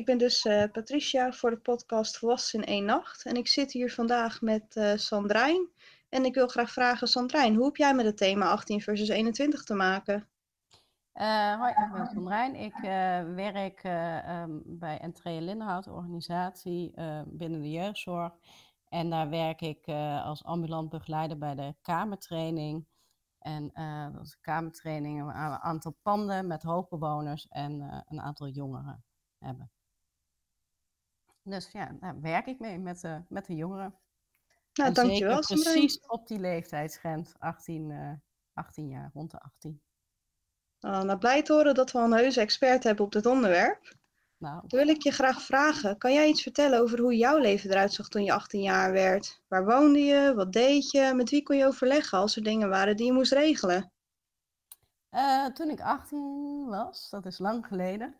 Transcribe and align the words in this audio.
ik 0.00 0.06
ben 0.06 0.18
dus 0.18 0.44
uh, 0.44 0.64
Patricia 0.72 1.32
voor 1.32 1.50
de 1.50 1.56
podcast 1.56 2.18
Volwassen 2.18 2.60
in 2.60 2.66
één 2.66 2.84
nacht. 2.84 3.24
En 3.24 3.34
ik 3.34 3.48
zit 3.48 3.72
hier 3.72 3.92
vandaag 3.92 4.40
met 4.40 4.76
uh, 4.76 4.92
Sandrijn. 4.96 5.68
En 6.08 6.24
ik 6.24 6.34
wil 6.34 6.48
graag 6.48 6.70
vragen, 6.70 7.08
Sandrijn, 7.08 7.54
hoe 7.54 7.64
heb 7.64 7.76
jij 7.76 7.94
met 7.94 8.04
het 8.04 8.16
thema 8.16 8.50
18 8.50 8.80
versus 8.80 9.08
21 9.08 9.64
te 9.64 9.74
maken? 9.74 10.28
Uh, 11.14 11.58
hoi, 11.58 11.70
ik 11.70 11.92
ben 11.92 12.06
Sandrijn. 12.06 12.54
Ik 12.54 12.76
werk 13.34 13.84
um, 14.42 14.62
bij 14.66 14.98
Entree 14.98 15.40
Lindenhout, 15.40 15.88
organisatie 15.88 16.92
binnen 17.26 17.60
de 17.60 17.70
jeugdzorg. 17.70 18.32
En 18.88 19.10
daar 19.10 19.28
werk 19.28 19.60
ik 19.60 19.88
als 20.24 20.44
ambulant 20.44 20.88
begeleider 20.88 21.38
bij 21.38 21.54
de 21.54 21.74
kamertraining. 21.82 22.86
En 23.38 23.70
dat 24.12 24.26
is 24.26 24.32
een 24.32 24.40
kamertraining, 24.40 25.20
een 25.20 25.32
aantal 25.60 25.96
panden 26.02 26.46
met 26.46 26.62
hoogbewoners 26.62 27.48
en 27.48 28.04
een 28.08 28.20
aantal 28.20 28.48
jongeren 28.48 29.04
hebben. 29.38 29.70
Dus 31.42 31.70
ja, 31.72 31.96
daar 32.00 32.20
werk 32.20 32.46
ik 32.46 32.58
mee 32.58 32.78
met, 32.78 33.02
uh, 33.02 33.16
met 33.28 33.46
de 33.46 33.54
jongeren. 33.54 33.94
Nou, 34.72 34.88
en 34.88 34.94
dankjewel. 34.94 35.42
Zeker 35.42 35.64
precies 35.64 36.00
op 36.06 36.26
die 36.26 36.38
leeftijdsgrens, 36.38 37.32
18, 37.38 37.90
uh, 37.90 38.12
18 38.52 38.88
jaar, 38.88 39.10
rond 39.14 39.30
de 39.30 39.40
18. 39.40 39.82
Uh, 40.80 41.02
nou, 41.02 41.18
blij 41.18 41.42
te 41.42 41.52
horen 41.52 41.74
dat 41.74 41.92
we 41.92 41.98
een 41.98 42.12
heuse 42.12 42.40
expert 42.40 42.84
hebben 42.84 43.04
op 43.04 43.12
dit 43.12 43.26
onderwerp. 43.26 43.98
Nou. 44.36 44.62
Dan 44.66 44.78
wil 44.78 44.88
ik 44.88 45.02
je 45.02 45.10
graag 45.10 45.42
vragen, 45.42 45.98
kan 45.98 46.12
jij 46.12 46.28
iets 46.28 46.42
vertellen 46.42 46.80
over 46.80 47.00
hoe 47.00 47.16
jouw 47.16 47.38
leven 47.38 47.70
eruit 47.70 47.92
zag 47.92 48.08
toen 48.08 48.24
je 48.24 48.32
18 48.32 48.62
jaar 48.62 48.92
werd? 48.92 49.42
Waar 49.48 49.64
woonde 49.64 49.98
je? 49.98 50.34
Wat 50.34 50.52
deed 50.52 50.90
je? 50.90 51.12
Met 51.14 51.30
wie 51.30 51.42
kon 51.42 51.56
je 51.56 51.66
overleggen 51.66 52.18
als 52.18 52.36
er 52.36 52.42
dingen 52.42 52.68
waren 52.68 52.96
die 52.96 53.06
je 53.06 53.12
moest 53.12 53.32
regelen? 53.32 53.92
Uh, 55.10 55.46
toen 55.46 55.70
ik 55.70 55.80
18 55.80 56.66
was, 56.68 57.10
dat 57.10 57.26
is 57.26 57.38
lang 57.38 57.66
geleden, 57.66 58.16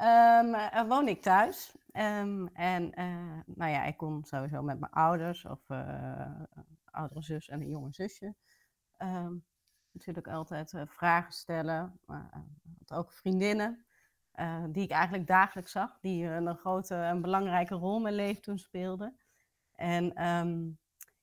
Um, 0.00 0.88
woon 0.88 1.08
ik 1.08 1.22
thuis. 1.22 1.72
Um, 1.96 2.48
en 2.48 3.00
uh, 3.00 3.38
nou 3.46 3.70
ja, 3.70 3.84
ik 3.84 3.96
kon 3.96 4.24
sowieso 4.24 4.62
met 4.62 4.80
mijn 4.80 4.92
ouders 4.92 5.44
of 5.44 5.68
uh, 5.68 6.40
oudere 6.84 7.22
zus 7.22 7.48
en 7.48 7.60
een 7.60 7.68
jonge 7.68 7.92
zusje 7.92 8.34
um, 8.98 9.44
natuurlijk 9.90 10.28
altijd 10.28 10.72
uh, 10.72 10.82
vragen 10.86 11.32
stellen. 11.32 11.98
Maar 12.06 12.44
ook 12.92 13.12
vriendinnen 13.12 13.84
die 14.68 14.82
ik 14.82 14.90
eigenlijk 14.90 15.26
dagelijks 15.26 15.72
zag, 15.72 15.98
die 16.00 16.24
een 16.26 16.56
grote 16.56 16.94
en 16.94 17.20
belangrijke 17.20 17.74
rol 17.74 17.96
in 17.96 18.02
mijn 18.02 18.14
leven 18.14 18.42
toen 18.42 18.58
speelden. 18.58 19.18
En 19.74 20.06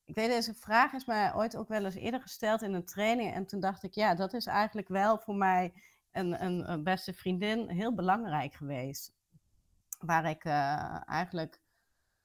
ik 0.06 0.16
weet, 0.16 0.30
deze 0.30 0.54
vraag 0.54 0.94
is 0.94 1.06
mij 1.06 1.36
ooit 1.36 1.56
ook 1.58 1.68
wel 1.68 1.86
eens 1.86 1.96
eerder 1.96 2.22
gesteld 2.22 2.62
in 2.62 2.74
een 2.74 2.86
training. 2.86 3.34
En 3.34 3.46
toen 3.46 3.60
dacht 3.60 3.84
ik, 3.84 3.94
ja, 3.94 4.16
dat 4.16 4.34
is 4.34 4.46
eigenlijk 4.46 4.88
wel 4.88 5.18
voor 5.18 5.36
mij 5.36 5.74
een, 6.12 6.44
een, 6.72 6.84
beste 6.84 7.14
vriendin 7.14 7.70
heel 7.70 7.94
belangrijk 7.94 8.54
geweest. 8.54 9.14
Waar 10.02 10.30
ik 10.30 10.46
uh, 10.46 11.10
eigenlijk, 11.10 11.62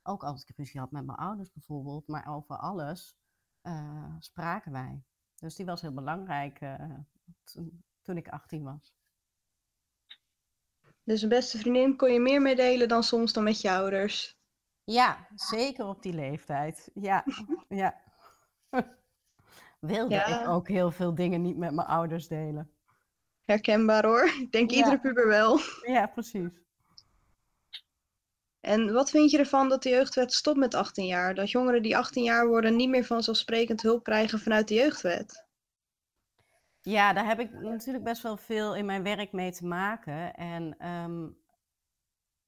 ook 0.03 0.25
als 0.25 0.45
ik 0.45 0.57
ruzie 0.57 0.81
had 0.81 0.91
met 0.91 1.07
mijn 1.07 1.19
ouders 1.19 1.53
bijvoorbeeld, 1.53 2.07
maar 2.07 2.35
over 2.35 2.57
alles, 2.57 3.17
uh, 3.63 4.15
spraken 4.19 4.73
wij. 4.73 5.03
Dus 5.35 5.55
die 5.55 5.67
was 5.67 5.81
heel 5.81 5.95
belangrijk 5.95 6.61
uh, 6.61 6.99
toen 8.03 8.17
ik 8.17 8.29
18 8.29 8.63
was. 8.63 8.95
Dus 11.03 11.23
een 11.23 11.29
beste 11.29 11.59
vriendin 11.59 11.97
kon 11.97 12.13
je 12.13 12.21
meer 12.21 12.43
meedelen 12.43 12.89
dan 12.89 13.03
soms 13.03 13.33
dan 13.33 13.45
met 13.45 13.61
je 13.61 13.71
ouders? 13.71 14.39
Ja, 14.85 15.29
zeker 15.35 15.87
op 15.87 16.03
die 16.03 16.13
leeftijd. 16.13 16.91
Ja, 16.95 17.25
ja. 17.69 18.01
Wilde 19.81 20.15
ja. 20.15 20.41
ik 20.41 20.49
ook 20.49 20.69
heel 20.69 20.91
veel 20.91 21.15
dingen 21.15 21.43
niet 21.43 21.57
met 21.57 21.75
mijn 21.75 21.89
ouders 21.89 22.29
delen 22.29 22.77
herkenbaar 23.47 24.05
hoor. 24.05 24.25
Ik 24.25 24.53
denk 24.53 24.71
Ja. 24.71 24.77
iedere 24.77 25.01
puber 25.01 25.29
wel. 25.29 25.59
Ja, 25.83 26.07
precies. 26.07 26.66
En 28.67 28.93
wat 28.93 29.11
vind 29.11 29.31
je 29.31 29.39
ervan 29.39 29.69
dat 29.69 29.83
de 29.83 29.89
jeugdwet 29.89 30.33
stopt 30.33 30.59
met 30.59 30.75
18 30.75 31.07
jaar? 31.07 31.35
Dat 31.35 31.51
jongeren 31.51 31.83
die 31.83 31.97
18 31.97 32.25
jaar 32.25 32.47
worden 32.47 32.77
niet 32.77 32.89
meer 32.89 33.05
vanzelfsprekend 33.05 33.83
hulp 33.83 34.05
krijgen 34.05 34.39
vanuit 34.39 34.69
de 34.69 34.75
jeugdwet? 34.75 35.47
Ja, 36.81 37.13
daar 37.13 37.27
heb 37.27 37.41
ik 37.41 37.53
natuurlijk 37.53 38.05
best 38.05 38.23
wel 38.23 38.37
veel 38.37 38.75
in 38.75 38.87
mijn 38.87 39.03
werk 39.03 39.33
mee 39.33 39.53
te 39.53 39.67
maken. 39.67 40.35
En 40.35 40.79
ehm, 40.79 41.29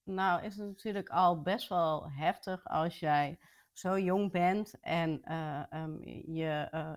nou 0.02 0.42
is 0.42 0.56
het 0.56 0.66
natuurlijk 0.66 1.08
al 1.08 1.42
best 1.42 1.68
wel 1.68 2.10
heftig 2.10 2.64
als 2.64 2.98
jij 2.98 3.38
zo 3.72 3.98
jong 3.98 4.32
bent 4.32 4.80
en 4.80 5.22
eh, 5.22 5.72
ehm, 5.72 6.08
je 6.32 6.68
eh, 6.70 6.92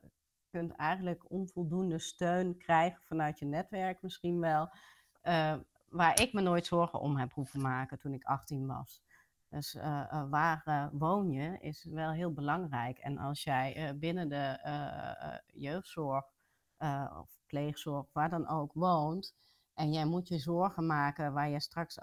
kunt 0.49 0.75
eigenlijk 0.75 1.31
onvoldoende 1.31 1.99
steun 1.99 2.57
krijgen 2.57 3.01
vanuit 3.03 3.39
je 3.39 3.45
netwerk 3.45 4.01
misschien 4.01 4.39
wel. 4.39 4.69
Uh, 5.23 5.55
waar 5.89 6.21
ik 6.21 6.33
me 6.33 6.41
nooit 6.41 6.65
zorgen 6.65 6.99
om 6.99 7.17
heb 7.17 7.33
hoeven 7.33 7.61
maken 7.61 7.99
toen 7.99 8.13
ik 8.13 8.23
18 8.23 8.67
was. 8.67 9.01
Dus 9.51 9.75
uh, 9.75 9.83
uh, 9.83 10.29
waar 10.29 10.89
woon 10.91 11.31
je 11.31 11.57
is 11.59 11.83
wel 11.83 12.11
heel 12.11 12.33
belangrijk. 12.33 12.97
En 12.97 13.17
als 13.17 13.43
jij 13.43 13.97
binnen 13.99 14.29
de 14.29 14.59
jeugdzorg 15.53 16.25
of 17.19 17.39
pleegzorg, 17.45 18.05
waar 18.11 18.29
dan 18.29 18.47
ook 18.47 18.73
woont, 18.73 19.35
en 19.73 19.93
jij 19.93 20.05
moet 20.05 20.27
je 20.27 20.37
zorgen 20.37 20.85
maken 20.85 21.33
waar 21.33 21.49
je 21.49 21.59
straks 21.59 21.97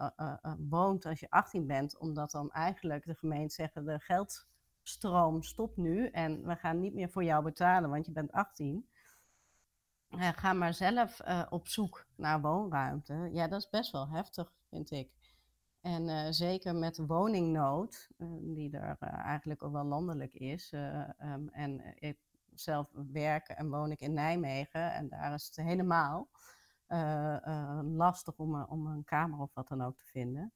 woont 0.69 1.07
als 1.07 1.21
je 1.21 1.31
18 1.31 1.67
bent, 1.67 1.99
omdat 1.99 2.31
dan 2.31 2.51
eigenlijk 2.51 3.05
de 3.05 3.15
gemeente 3.15 3.55
zeggen 3.55 3.85
de 3.85 4.01
geld 4.01 4.47
stroom 4.83 5.43
stopt 5.43 5.77
nu 5.77 6.07
en 6.09 6.47
we 6.47 6.57
gaan 6.57 6.81
niet 6.81 6.95
meer 6.95 7.11
voor 7.11 7.25
jou 7.25 7.45
betalen, 7.45 7.91
want 7.91 8.07
je 8.07 8.13
bent 8.13 8.33
18. 8.33 8.89
Uh, 10.11 10.29
ga 10.29 10.53
maar 10.53 10.75
zelf 10.75 11.21
op 11.51 11.69
zoek 11.69 12.07
naar 12.17 12.41
woonruimte. 12.41 13.29
Ja, 13.33 13.49
dat 13.49 13.61
is 13.61 13.69
best 13.69 13.93
wel 13.93 14.09
heftig, 14.09 14.53
vind 14.69 14.91
ik. 14.91 15.18
En 15.81 16.09
uh, 16.09 16.27
zeker 16.31 16.75
met 16.75 17.07
woningnood, 17.07 18.09
die 18.41 18.79
er 18.79 18.97
eigenlijk 19.01 19.63
ook 19.63 19.73
wel 19.73 19.85
landelijk 19.85 20.35
is. 20.35 20.73
Um, 20.73 21.49
en 21.49 21.95
ik 21.95 22.19
zelf 22.55 22.91
werk 23.13 23.49
en 23.49 23.71
woon 23.71 23.91
ik 23.91 24.01
in 24.01 24.13
Nijmegen 24.13 24.93
en 24.93 25.09
daar 25.09 25.35
is 25.35 25.47
het 25.47 25.67
helemaal 25.67 26.29
lastig 27.83 28.37
om, 28.37 28.63
om 28.63 28.87
een 28.87 29.05
kamer 29.05 29.41
of 29.41 29.55
wat 29.55 29.69
dan 29.69 29.83
ook 29.83 29.99
te 29.99 30.05
vinden. 30.05 30.53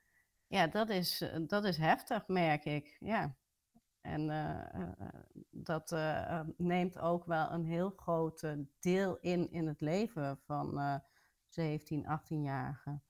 Ja, 0.47 0.67
dat 0.67 0.89
is, 0.89 1.25
dat 1.47 1.65
is 1.65 1.77
heftig, 1.77 2.27
merk 2.27 2.65
ik. 2.65 2.97
Ja. 3.01 3.37
En 4.03 4.29
uh, 4.29 4.65
uh, 4.75 5.09
dat 5.51 5.93
uh, 5.93 6.41
neemt 6.57 6.99
ook 6.99 7.25
wel 7.25 7.51
een 7.51 7.65
heel 7.65 7.91
groot 7.91 8.57
deel 8.81 9.19
in 9.21 9.51
in 9.51 9.67
het 9.67 9.81
leven 9.81 10.39
van 10.45 11.01
17, 11.47 12.05
18-jarigen. 12.05 13.03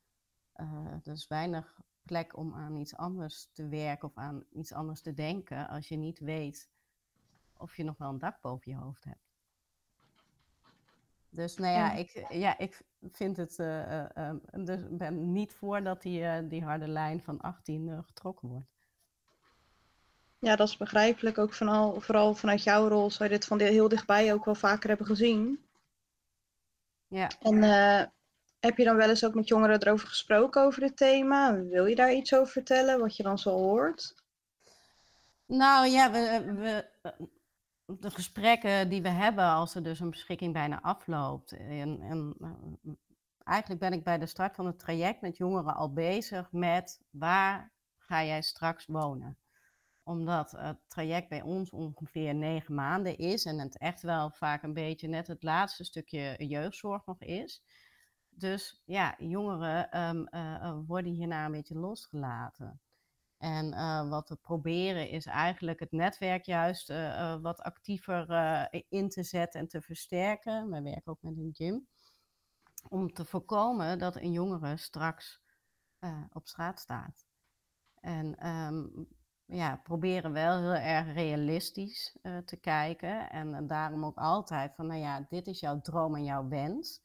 er 1.03 1.12
is 1.12 1.27
weinig 1.27 1.81
plek 2.03 2.37
om 2.37 2.55
aan 2.55 2.77
iets 2.77 2.97
anders 2.97 3.49
te 3.53 3.69
werken 3.69 4.09
of 4.09 4.17
aan 4.17 4.45
iets 4.53 4.73
anders 4.73 5.01
te 5.01 5.15
denken 5.15 5.69
als 5.69 5.89
je 5.89 5.97
niet 5.97 6.19
weet 6.19 6.71
of 7.57 7.77
je 7.77 7.85
nog 7.85 7.99
wel 7.99 8.09
een 8.09 8.19
dak 8.19 8.41
boven 8.41 8.73
je 8.73 8.79
hoofd 8.79 9.05
hebt. 9.05 9.31
Dus 11.29 11.57
nou 11.57 11.73
ja, 11.73 11.93
ik, 11.93 12.27
ja, 12.31 12.59
ik 12.59 12.83
vind 13.11 13.37
het, 13.37 13.57
dus 14.65 14.81
ben 14.91 15.33
niet 15.33 15.53
voor 15.53 15.83
dat 15.83 16.03
die, 16.03 16.47
die 16.47 16.65
harde 16.65 16.89
lijn 16.89 17.23
van 17.23 17.41
18 17.41 18.05
getrokken 18.05 18.49
wordt. 18.49 18.73
Ja, 20.43 20.57
dat 20.57 20.69
is 20.69 20.77
begrijpelijk. 20.77 21.39
Ook 21.39 21.53
vooral, 21.53 22.01
vooral 22.01 22.34
vanuit 22.34 22.63
jouw 22.63 22.89
rol 22.89 23.11
zou 23.11 23.29
je 23.29 23.34
dit 23.34 23.45
van 23.45 23.61
heel 23.61 23.89
dichtbij 23.89 24.33
ook 24.33 24.45
wel 24.45 24.55
vaker 24.55 24.89
hebben 24.89 25.07
gezien. 25.07 25.65
Ja. 27.09 27.31
En 27.41 27.55
uh, 27.55 28.03
heb 28.62 28.77
je 28.77 28.84
dan 28.84 28.97
wel 28.97 29.09
eens 29.09 29.25
ook 29.25 29.34
met 29.34 29.49
jongeren 29.49 29.83
erover 29.83 30.09
gesproken 30.09 30.62
over 30.62 30.81
dit 30.81 30.97
thema? 30.97 31.62
Wil 31.62 31.87
je 31.87 31.95
daar 31.95 32.12
iets 32.12 32.34
over 32.34 32.53
vertellen, 32.53 33.00
wat 33.00 33.17
je 33.17 33.23
dan 33.23 33.39
zo 33.39 33.50
hoort? 33.50 34.15
Nou 35.47 35.87
ja, 35.89 36.11
we, 36.11 36.53
we, 36.55 36.87
de 37.98 38.10
gesprekken 38.10 38.89
die 38.89 39.03
we 39.03 39.09
hebben 39.09 39.45
als 39.45 39.75
er 39.75 39.83
dus 39.83 40.01
een 40.01 40.10
beschikking 40.10 40.53
bijna 40.53 40.83
afloopt. 40.83 41.53
En, 41.53 42.01
en 42.01 42.36
eigenlijk 43.45 43.81
ben 43.81 43.92
ik 43.92 44.04
bij 44.04 44.19
de 44.19 44.27
start 44.27 44.54
van 44.54 44.66
het 44.66 44.78
traject 44.78 45.21
met 45.21 45.36
jongeren 45.36 45.75
al 45.75 45.92
bezig 45.92 46.53
met 46.53 47.01
waar 47.10 47.72
ga 47.97 48.25
jij 48.25 48.42
straks 48.42 48.86
wonen? 48.86 49.36
omdat 50.04 50.51
het 50.51 50.78
traject 50.89 51.28
bij 51.28 51.42
ons 51.42 51.71
ongeveer 51.71 52.34
negen 52.34 52.75
maanden 52.75 53.19
is 53.19 53.45
en 53.45 53.59
het 53.59 53.78
echt 53.78 54.03
wel 54.03 54.31
vaak 54.31 54.63
een 54.63 54.72
beetje 54.72 55.09
net 55.09 55.27
het 55.27 55.42
laatste 55.42 55.84
stukje 55.84 56.34
jeugdzorg 56.39 57.07
nog 57.07 57.21
is. 57.21 57.63
Dus 58.34 58.83
ja, 58.84 59.15
jongeren 59.19 60.01
um, 60.01 60.29
uh, 60.31 60.79
worden 60.87 61.13
hierna 61.13 61.45
een 61.45 61.53
beetje 61.53 61.79
losgelaten. 61.79 62.81
En 63.39 63.73
uh, 63.73 64.09
wat 64.09 64.29
we 64.29 64.37
proberen 64.37 65.09
is 65.09 65.27
eigenlijk 65.27 65.81
het 65.81 65.93
netwerk 65.93 66.45
juist 66.45 66.89
wat 67.41 67.61
actiever 67.61 68.27
in 68.89 69.09
te 69.09 69.23
zetten 69.23 69.61
en 69.61 69.69
te 69.69 69.81
versterken. 69.81 70.71
We 70.71 70.83
werken 70.83 71.13
ook 71.13 71.23
met 71.23 71.37
een 71.37 71.51
gym. 71.53 71.87
Om 72.89 73.13
te 73.13 73.25
voorkomen 73.25 73.99
dat 73.99 74.17
een 74.17 74.33
jongere 74.33 74.77
straks 74.77 75.43
op 76.33 76.49
straat 76.49 76.81
staat. 76.81 77.27
En 78.01 78.49
um, 78.49 79.09
ja, 79.47 79.77
proberen 79.77 80.33
wel 80.33 80.61
heel 80.61 80.75
erg 80.75 81.13
realistisch 81.13 82.17
te 82.45 82.57
kijken. 82.57 83.31
En, 83.31 83.55
en, 83.55 83.67
daarom 83.67 84.05
ook 84.05 84.19
altijd 84.19 84.75
van, 84.75 84.87
nou 84.87 85.01
ja, 85.01 85.27
dit 85.29 85.47
is 85.47 85.61
jouw 85.61 85.81
droom 85.81 86.15
en 86.15 86.25
jouw 86.25 86.49
wens. 86.49 87.01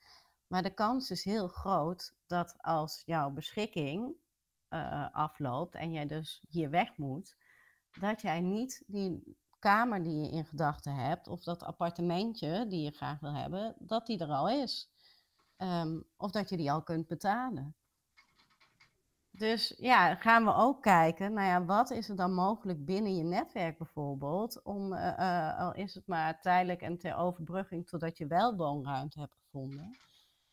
Maar 0.47 0.63
de 0.63 0.73
kans 0.73 1.11
is 1.11 1.23
heel 1.23 1.47
groot 1.47 2.15
dat 2.27 2.55
als 2.57 3.01
jouw 3.05 3.29
beschikking 3.29 4.15
afloopt 5.11 5.75
en 5.75 5.91
jij 5.91 6.05
dus 6.05 6.43
hier 6.49 6.69
weg 6.69 6.97
moet, 6.97 7.35
dat 7.99 8.21
jij 8.21 8.41
niet 8.41 8.83
die 8.87 9.37
kamer 9.59 10.03
die 10.03 10.21
je 10.21 10.31
in 10.31 10.45
gedachten 10.45 10.95
hebt, 10.95 11.27
of 11.27 11.43
dat 11.43 11.63
appartementje 11.63 12.67
die 12.67 12.83
je 12.83 12.91
graag 12.91 13.19
wil 13.19 13.33
hebben, 13.33 13.75
dat 13.79 14.05
die 14.05 14.19
er 14.19 14.31
al 14.31 14.49
is. 14.49 14.89
Ehm, 15.57 15.99
of 16.17 16.31
dat 16.31 16.49
je 16.49 16.57
die 16.57 16.71
al 16.71 16.83
kunt 16.83 17.07
betalen. 17.07 17.75
Dus 19.31 19.73
ja, 19.77 20.15
gaan 20.15 20.45
we 20.45 20.53
ook 20.53 20.81
kijken, 20.81 21.33
nou 21.33 21.47
ja, 21.47 21.65
wat 21.65 21.91
is 21.91 22.09
er 22.09 22.15
dan 22.15 22.33
mogelijk 22.33 22.85
binnen 22.85 23.15
je 23.15 23.23
netwerk 23.23 23.77
bijvoorbeeld, 23.77 24.63
om, 24.63 24.93
uh, 24.93 25.13
uh, 25.19 25.59
al 25.59 25.73
is 25.73 25.93
het 25.93 26.07
maar 26.07 26.41
tijdelijk 26.41 26.81
en 26.81 26.97
ter 26.97 27.15
overbrugging 27.15 27.87
totdat 27.87 28.17
je 28.17 28.27
wel 28.27 28.55
woonruimte 28.55 29.19
hebt 29.19 29.35
gevonden, 29.35 29.97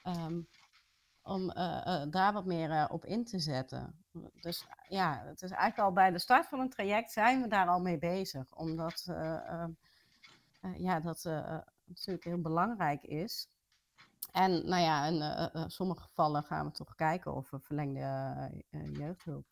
um, 0.07 0.49
om 1.23 1.51
uh, 1.51 2.03
daar 2.11 2.33
wat 2.33 2.45
meer 2.45 2.89
op 2.89 3.05
in 3.05 3.25
te 3.25 3.39
zetten. 3.39 4.05
Dus 4.41 4.67
ja, 4.89 5.23
het 5.25 5.43
is 5.43 5.51
eigenlijk 5.51 5.89
al 5.89 5.93
bij 5.93 6.11
de 6.11 6.19
start 6.19 6.47
van 6.47 6.61
een 6.61 6.71
traject 6.71 7.13
zijn 7.13 7.43
we 7.43 7.49
daar 7.49 7.69
al 7.69 7.81
mee 7.81 7.99
bezig, 7.99 8.57
omdat 8.57 9.05
ehm, 9.09 9.71
ja, 10.77 11.01
dat 11.01 11.25
natuurlijk 11.85 12.25
heel 12.25 12.41
belangrijk 12.41 13.03
is. 13.03 13.49
En 14.33 14.69
nou 14.69 14.83
ja, 14.83 15.07
in 15.07 15.71
sommige 15.71 16.03
gevallen 16.03 16.43
gaan 16.43 16.67
we 16.67 16.73
toch 16.73 16.95
kijken 16.95 17.35
of 17.35 17.51
we 17.51 17.61
verlengde 17.61 18.51
jeugdhulp 18.93 19.51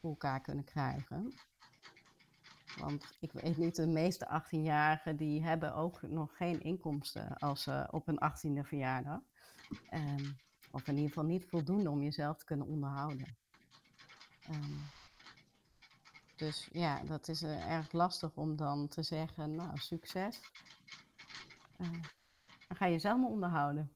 voor 0.00 0.10
elkaar 0.10 0.40
kunnen 0.40 0.64
krijgen. 0.64 1.34
Want 2.78 3.16
ik 3.20 3.32
weet 3.32 3.56
niet, 3.56 3.76
de 3.76 3.86
meeste 3.86 4.42
18-jarigen 4.42 5.16
die 5.16 5.42
hebben 5.42 5.74
ook 5.74 6.02
nog 6.02 6.36
geen 6.36 6.60
inkomsten 6.60 7.36
als 7.38 7.68
op 7.90 8.06
hun 8.06 8.18
18e 8.20 8.66
verjaardag. 8.66 9.20
Um, 9.90 10.36
of 10.70 10.86
in 10.86 10.94
ieder 10.94 11.08
geval 11.08 11.24
niet 11.24 11.48
voldoende 11.48 11.90
om 11.90 12.02
jezelf 12.02 12.38
te 12.38 12.44
kunnen 12.44 12.66
onderhouden. 12.66 13.36
Um, 14.50 14.78
dus 16.36 16.68
ja, 16.72 17.02
dat 17.04 17.28
is 17.28 17.42
erg 17.42 17.92
lastig 17.92 18.36
om 18.36 18.56
dan 18.56 18.88
te 18.88 19.02
zeggen, 19.02 19.54
nou, 19.54 19.78
succes. 19.78 20.40
Dan 21.76 22.04
ga 22.68 22.86
je 22.86 22.98
zelf 22.98 23.20
maar 23.20 23.30
onderhouden. 23.30 23.92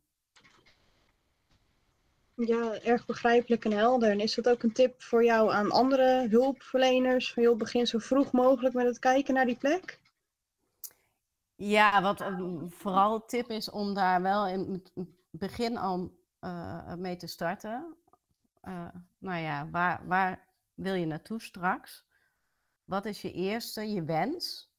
Ja, 2.36 2.80
erg 2.80 3.06
begrijpelijk 3.06 3.64
en 3.64 3.72
helder. 3.72 4.10
En 4.10 4.20
is 4.20 4.34
dat 4.34 4.48
ook 4.48 4.62
een 4.62 4.72
tip 4.72 5.02
voor 5.02 5.24
jou 5.24 5.52
aan 5.52 5.70
andere 5.70 6.28
hulpverleners? 6.28 7.32
Van 7.32 7.58
begin 7.58 7.86
zo 7.86 7.98
vroeg 7.98 8.32
mogelijk 8.32 8.74
met 8.74 8.86
het 8.86 8.98
kijken 8.98 9.34
naar 9.34 9.44
die 9.44 9.56
plek? 9.56 10.00
Ja, 11.54 12.02
wat 12.02 12.24
vooral 12.68 13.24
tip 13.24 13.50
is 13.50 13.70
om 13.70 13.94
daar 13.94 14.22
wel 14.22 14.46
in 14.46 14.72
het 14.72 15.06
begin 15.30 15.76
al 15.76 16.12
uh, 16.40 16.94
mee 16.94 17.16
te 17.16 17.26
starten. 17.26 17.96
Uh, 18.62 18.88
nou 19.18 19.40
ja, 19.40 19.70
waar, 19.70 20.06
waar 20.06 20.48
wil 20.74 20.94
je 20.94 21.06
naartoe 21.06 21.40
straks? 21.40 22.04
Wat 22.84 23.04
is 23.04 23.22
je 23.22 23.32
eerste, 23.32 23.92
je 23.92 24.04
wens? 24.04 24.70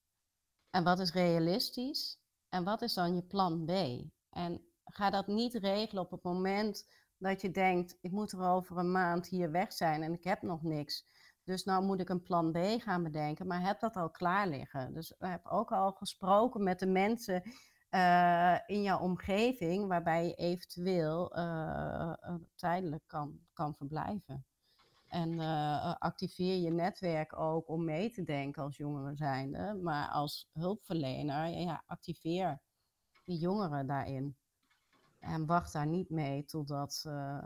En 0.70 0.84
wat 0.84 1.00
is 1.00 1.12
realistisch? 1.12 2.20
En 2.50 2.64
wat 2.64 2.82
is 2.82 2.94
dan 2.94 3.16
je 3.16 3.22
plan 3.22 3.66
B? 3.66 3.72
En 4.30 4.62
ga 4.84 5.10
dat 5.10 5.28
niet 5.28 5.54
regelen 5.54 6.04
op 6.04 6.12
het 6.12 6.24
moment 6.24 6.88
dat 7.18 7.42
je 7.42 7.52
denkt, 7.52 7.98
ik 8.02 8.12
moet 8.12 8.32
er 8.32 8.42
over 8.42 8.78
een 8.78 8.92
maand 8.92 9.28
hier 9.28 9.52
weg 9.52 9.74
zijn 9.74 10.04
en 10.04 10.14
ik 10.14 10.24
heb 10.24 10.42
nog 10.42 10.64
niks. 10.64 11.06
Dus 11.44 11.64
nou 11.64 11.84
moet 11.84 12.00
ik 12.00 12.10
een 12.10 12.24
plan 12.24 12.52
B 12.52 12.58
gaan 12.58 13.04
bedenken, 13.04 13.48
maar 13.48 13.62
heb 13.62 13.80
dat 13.80 13.96
al 13.96 14.10
klaar 14.10 14.48
liggen. 14.48 14.94
Dus 14.94 15.14
heb 15.18 15.46
ook 15.46 15.72
al 15.72 15.92
gesproken 15.92 16.64
met 16.64 16.80
de 16.80 16.86
mensen 16.86 17.44
uh, 17.92 18.58
in 18.66 18.82
jouw 18.82 19.00
omgeving 19.00 19.88
waarbij 19.88 20.26
je 20.26 20.34
eventueel 20.34 21.38
uh, 21.38 22.14
tijdelijk 22.56 23.04
kan, 23.08 23.40
kan 23.54 23.76
verblijven. 23.76 24.46
En 25.08 25.40
activeer 26.00 26.56
je 26.56 26.72
netwerk 26.72 27.40
ook 27.40 27.70
om 27.70 27.86
mee 27.86 28.10
te 28.10 28.24
denken 28.24 28.64
als 28.64 28.78
jongeren 28.78 29.18
zijnde. 29.18 29.80
Maar 29.82 30.10
als 30.10 30.50
hulpverlener, 30.54 31.48
ja, 31.48 31.84
activeer 31.86 32.62
die 33.26 33.38
jongeren 33.38 33.88
daarin. 33.88 34.38
En 35.28 35.46
wacht 35.46 35.74
daar 35.74 35.88
niet 35.88 36.10
mee 36.10 36.46
totdat 36.46 37.04
uh, 37.08 37.38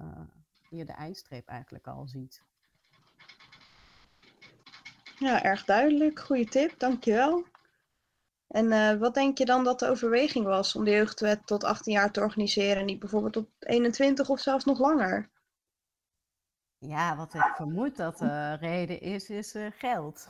je 0.69 0.85
de 0.85 0.91
eindstreep 0.91 1.47
eigenlijk 1.47 1.87
al 1.87 2.07
ziet. 2.07 2.41
Ja, 5.19 5.43
erg 5.43 5.65
duidelijk. 5.65 6.19
Goeie 6.19 6.45
tip, 6.45 6.79
dankjewel. 6.79 7.45
En 8.47 8.65
uh, 8.65 8.93
wat 8.93 9.13
denk 9.13 9.37
je 9.37 9.45
dan 9.45 9.63
dat 9.63 9.79
de 9.79 9.89
overweging 9.89 10.45
was 10.45 10.75
om 10.75 10.83
de 10.83 10.91
jeugdwet 10.91 11.47
tot 11.47 11.63
18 11.63 11.93
jaar 11.93 12.11
te 12.11 12.19
organiseren 12.19 12.77
en 12.77 12.85
niet 12.85 12.99
bijvoorbeeld 12.99 13.33
tot 13.33 13.47
21 13.59 14.29
of 14.29 14.39
zelfs 14.39 14.65
nog 14.65 14.79
langer? 14.79 15.29
Ja, 16.87 17.15
wat 17.15 17.33
ik 17.33 17.51
vermoed 17.55 17.95
dat 17.95 18.17
de 18.17 18.53
reden 18.53 19.01
is, 19.01 19.29
is 19.29 19.55
uh, 19.55 19.67
geld. 19.71 20.27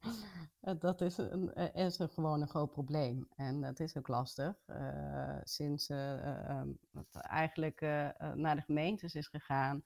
dat 0.78 1.00
is, 1.00 1.18
een, 1.18 1.54
eh, 1.54 1.84
is 1.86 1.98
een, 1.98 2.08
gewoon 2.08 2.40
een 2.40 2.48
groot 2.48 2.70
probleem. 2.70 3.28
En 3.36 3.60
dat 3.60 3.80
is 3.80 3.96
ook 3.96 4.08
lastig. 4.08 4.54
Uh, 4.66 5.36
sinds 5.42 5.88
um, 5.88 6.78
het 6.92 7.16
eigenlijk 7.16 7.80
naar 8.34 8.56
de 8.56 8.62
gemeentes 8.62 9.14
is 9.14 9.28
gegaan, 9.28 9.82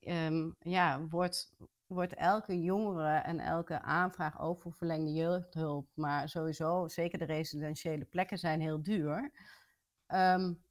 um, 0.00 0.56
ja, 0.58 1.06
wordt, 1.06 1.54
wordt 1.86 2.14
elke 2.14 2.62
jongere 2.62 3.16
en 3.16 3.40
elke 3.40 3.80
aanvraag 3.80 4.34
voor 4.36 4.72
verlengde 4.72 5.12
jeugdhulp, 5.12 5.88
maar 5.94 6.28
sowieso, 6.28 6.88
zeker 6.88 7.18
de 7.18 7.24
residentiële 7.24 8.04
plekken 8.04 8.38
zijn 8.38 8.60
heel 8.60 8.82
duur. 8.82 9.32
Um, 10.08 10.63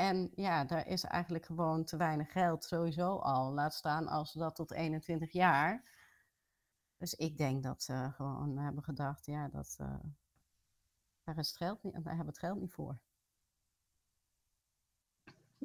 en 0.00 0.30
ja, 0.34 0.64
daar 0.64 0.86
is 0.86 1.04
eigenlijk 1.04 1.44
gewoon 1.44 1.84
te 1.84 1.96
weinig 1.96 2.32
geld 2.32 2.64
sowieso 2.64 3.16
al. 3.16 3.52
Laat 3.52 3.74
staan 3.74 4.06
als 4.08 4.32
dat 4.32 4.54
tot 4.54 4.72
21 4.72 5.32
jaar. 5.32 5.82
Dus 6.96 7.14
ik 7.14 7.36
denk 7.36 7.62
dat 7.62 7.82
ze 7.82 8.10
gewoon 8.14 8.58
hebben 8.58 8.82
gedacht, 8.82 9.26
ja, 9.26 9.48
dat, 9.48 9.76
uh, 9.80 9.94
daar, 11.24 11.38
is 11.38 11.48
het 11.48 11.56
geld 11.56 11.82
niet, 11.82 11.92
daar 11.92 12.02
hebben 12.02 12.24
we 12.24 12.30
het 12.30 12.38
geld 12.38 12.60
niet 12.60 12.72
voor. 12.72 12.98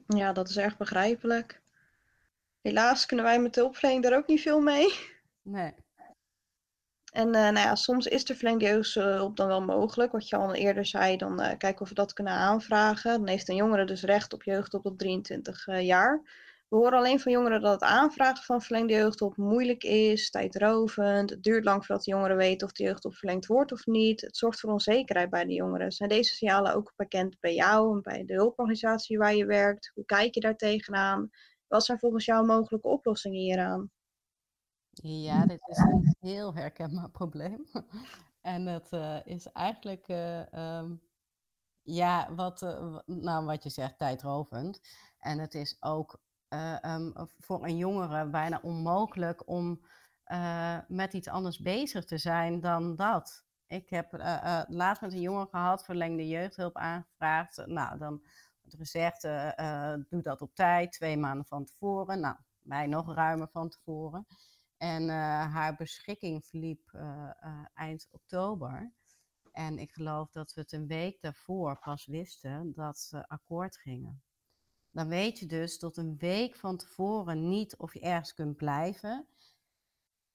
Ja, 0.07 0.33
dat 0.33 0.49
is 0.49 0.57
erg 0.57 0.77
begrijpelijk. 0.77 1.61
Helaas 2.61 3.05
kunnen 3.05 3.25
wij 3.25 3.41
met 3.41 3.53
de 3.53 3.65
opleiding 3.65 4.03
daar 4.03 4.17
ook 4.17 4.27
niet 4.27 4.41
veel 4.41 4.61
mee. 4.61 5.13
Nee. 5.41 5.73
En 7.15 7.27
uh, 7.27 7.33
nou 7.33 7.53
ja, 7.53 7.75
soms 7.75 8.07
is 8.07 8.25
de 8.25 8.35
verlengde 8.35 8.65
jeugdhulp 8.65 9.35
dan 9.35 9.47
wel 9.47 9.61
mogelijk. 9.61 10.11
Wat 10.11 10.29
je 10.29 10.35
al 10.35 10.53
eerder 10.53 10.85
zei, 10.85 11.17
dan 11.17 11.41
uh, 11.41 11.47
kijken 11.57 11.81
of 11.81 11.89
we 11.89 11.95
dat 11.95 12.13
kunnen 12.13 12.33
aanvragen. 12.33 13.17
Dan 13.17 13.27
heeft 13.27 13.49
een 13.49 13.55
jongere 13.55 13.85
dus 13.85 14.03
recht 14.03 14.33
op 14.33 14.43
jeugdhulp 14.43 14.83
tot 14.83 14.99
23 14.99 15.67
uh, 15.67 15.81
jaar. 15.81 16.21
We 16.69 16.75
horen 16.75 16.97
alleen 16.97 17.19
van 17.19 17.31
jongeren 17.31 17.61
dat 17.61 17.73
het 17.73 17.89
aanvragen 17.89 18.43
van 18.43 18.61
verlengde 18.61 18.93
jeugdhulp 18.93 19.37
moeilijk 19.37 19.83
is, 19.83 20.29
tijdrovend. 20.29 21.29
Het 21.29 21.43
duurt 21.43 21.63
lang 21.63 21.85
voordat 21.85 22.05
de 22.05 22.11
jongeren 22.11 22.37
weten 22.37 22.67
of 22.67 22.73
de 22.73 22.83
jeugdhulp 22.83 23.15
verlengd 23.15 23.45
wordt 23.45 23.71
of 23.71 23.85
niet. 23.85 24.21
Het 24.21 24.37
zorgt 24.37 24.59
voor 24.59 24.71
onzekerheid 24.71 25.29
bij 25.29 25.45
de 25.45 25.53
jongeren. 25.53 25.91
Zijn 25.91 26.09
deze 26.09 26.35
signalen 26.35 26.75
ook 26.75 26.93
bekend 26.95 27.39
bij 27.39 27.53
jou 27.53 27.95
en 27.95 28.01
bij 28.01 28.25
de 28.25 28.33
hulporganisatie 28.33 29.17
waar 29.17 29.35
je 29.35 29.45
werkt? 29.45 29.91
Hoe 29.93 30.05
kijk 30.05 30.33
je 30.33 30.39
daar 30.39 30.55
tegenaan? 30.55 31.29
Wat 31.67 31.85
zijn 31.85 31.99
volgens 31.99 32.25
jou 32.25 32.45
mogelijke 32.45 32.87
oplossingen 32.87 33.39
hieraan? 33.39 33.91
Ja, 35.01 35.45
dit 35.45 35.67
is 35.67 35.77
een 35.77 36.15
heel 36.19 36.53
herkenbaar 36.53 37.09
probleem. 37.21 37.67
en 38.41 38.65
het 38.65 38.91
uh, 38.91 39.17
is 39.25 39.51
eigenlijk, 39.51 40.07
uh, 40.07 40.77
um, 40.77 41.01
ja, 41.81 42.33
wat, 42.33 42.61
uh, 42.61 43.45
wat 43.45 43.63
je 43.63 43.69
zegt, 43.69 43.97
tijdrovend. 43.97 44.81
En 45.19 45.39
het 45.39 45.53
is 45.53 45.77
ook 45.79 46.21
um, 46.81 47.13
voor 47.39 47.63
een 47.63 47.77
jongere 47.77 48.29
bijna 48.29 48.59
onmogelijk 48.63 49.49
om 49.49 49.85
met 50.87 51.13
iets 51.13 51.27
anders 51.27 51.59
bezig 51.59 52.05
te 52.05 52.17
zijn 52.17 52.59
dan 52.59 52.95
dat. 52.95 53.45
Ik 53.67 53.89
heb 53.89 54.11
laatst 54.67 55.01
met 55.01 55.13
een 55.13 55.21
jongen 55.21 55.47
gehad, 55.47 55.85
verlengde 55.85 56.27
jeugdhulp 56.27 56.75
aangevraagd. 56.75 57.65
Nou, 57.65 57.97
dan 57.97 58.23
wordt 58.61 58.77
gezegd, 58.77 59.21
doe 60.09 60.21
dat 60.21 60.41
op 60.41 60.55
tijd, 60.55 60.91
twee 60.91 61.17
maanden 61.17 61.45
van 61.45 61.65
tevoren. 61.65 62.19
Nou, 62.19 62.35
mij 62.61 62.87
nog 62.87 63.13
ruimer 63.13 63.47
van 63.51 63.69
tevoren. 63.69 64.27
En 64.77 65.03
uh, 65.03 65.53
haar 65.53 65.75
beschikking 65.75 66.45
verliep 66.45 66.91
uh, 66.95 67.01
uh, 67.01 67.65
eind 67.73 68.07
oktober. 68.11 68.93
En 69.51 69.79
ik 69.79 69.91
geloof 69.91 70.31
dat 70.31 70.53
we 70.53 70.61
het 70.61 70.71
een 70.71 70.87
week 70.87 71.21
daarvoor 71.21 71.79
pas 71.79 72.05
wisten 72.05 72.73
dat 72.73 72.99
ze 72.99 73.27
akkoord 73.27 73.77
gingen. 73.77 74.23
Dan 74.91 75.07
weet 75.07 75.39
je 75.39 75.45
dus 75.45 75.77
tot 75.77 75.97
een 75.97 76.17
week 76.17 76.55
van 76.55 76.77
tevoren 76.77 77.49
niet 77.49 77.77
of 77.77 77.93
je 77.93 77.99
ergens 77.99 78.33
kunt 78.33 78.55
blijven. 78.55 79.27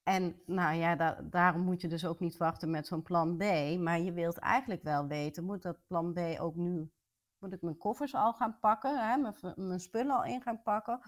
En 0.03 0.41
nou 0.45 0.75
ja, 0.75 0.95
da 0.95 1.21
daarom 1.21 1.61
moet 1.61 1.81
je 1.81 1.87
dus 1.87 2.05
ook 2.05 2.19
niet 2.19 2.37
wachten 2.37 2.69
met 2.69 2.87
zo'n 2.87 3.03
plan 3.03 3.37
B. 3.37 3.43
Maar 3.79 3.99
je 3.99 4.13
wilt 4.13 4.37
eigenlijk 4.37 4.83
wel 4.83 5.07
weten, 5.07 5.43
moet 5.43 5.61
dat 5.61 5.85
plan 5.87 6.13
B 6.13 6.19
ook 6.39 6.55
nu, 6.55 6.91
moet 7.37 7.53
ik 7.53 7.61
mijn 7.61 7.77
koffers 7.77 8.13
al 8.13 8.33
gaan 8.33 8.59
pakken, 8.59 9.09
hè, 9.09 9.17
mijn, 9.17 9.35
mijn 9.55 9.79
spullen 9.79 10.15
al 10.15 10.23
in 10.23 10.41
gaan 10.41 10.61
pakken? 10.61 10.99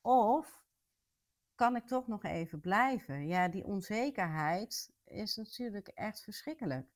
Of 0.00 0.65
kan 1.56 1.76
ik 1.76 1.86
toch 1.86 2.06
nog 2.06 2.24
even 2.24 2.60
blijven? 2.60 3.26
Ja, 3.26 3.48
die 3.48 3.64
onzekerheid 3.64 4.92
is 5.04 5.36
natuurlijk 5.36 5.88
echt 5.88 6.22
verschrikkelijk. 6.22 6.94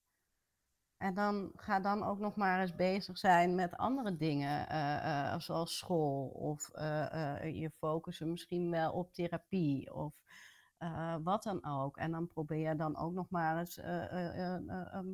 En 0.96 1.14
dan 1.14 1.52
ga 1.54 1.80
dan 1.80 2.02
ook 2.02 2.18
nog 2.18 2.36
maar 2.36 2.60
eens 2.60 2.74
bezig 2.74 3.18
zijn 3.18 3.54
met 3.54 3.76
andere 3.76 4.16
dingen, 4.16 4.72
uh, 4.72 5.38
zoals 5.38 5.76
school. 5.76 6.28
Of 6.28 6.70
je 7.42 7.70
focussen 7.78 8.30
misschien 8.30 8.70
wel 8.70 8.92
op 8.92 9.12
therapie 9.12 9.94
of 9.94 10.22
wat 11.22 11.42
dan 11.42 11.64
ook. 11.64 11.96
En 11.96 12.10
dan 12.10 12.28
probeer 12.28 12.68
je 12.68 12.76
dan 12.76 12.96
ook 12.96 13.12
nog 13.12 13.30
maar 13.30 13.58
eens 13.58 13.74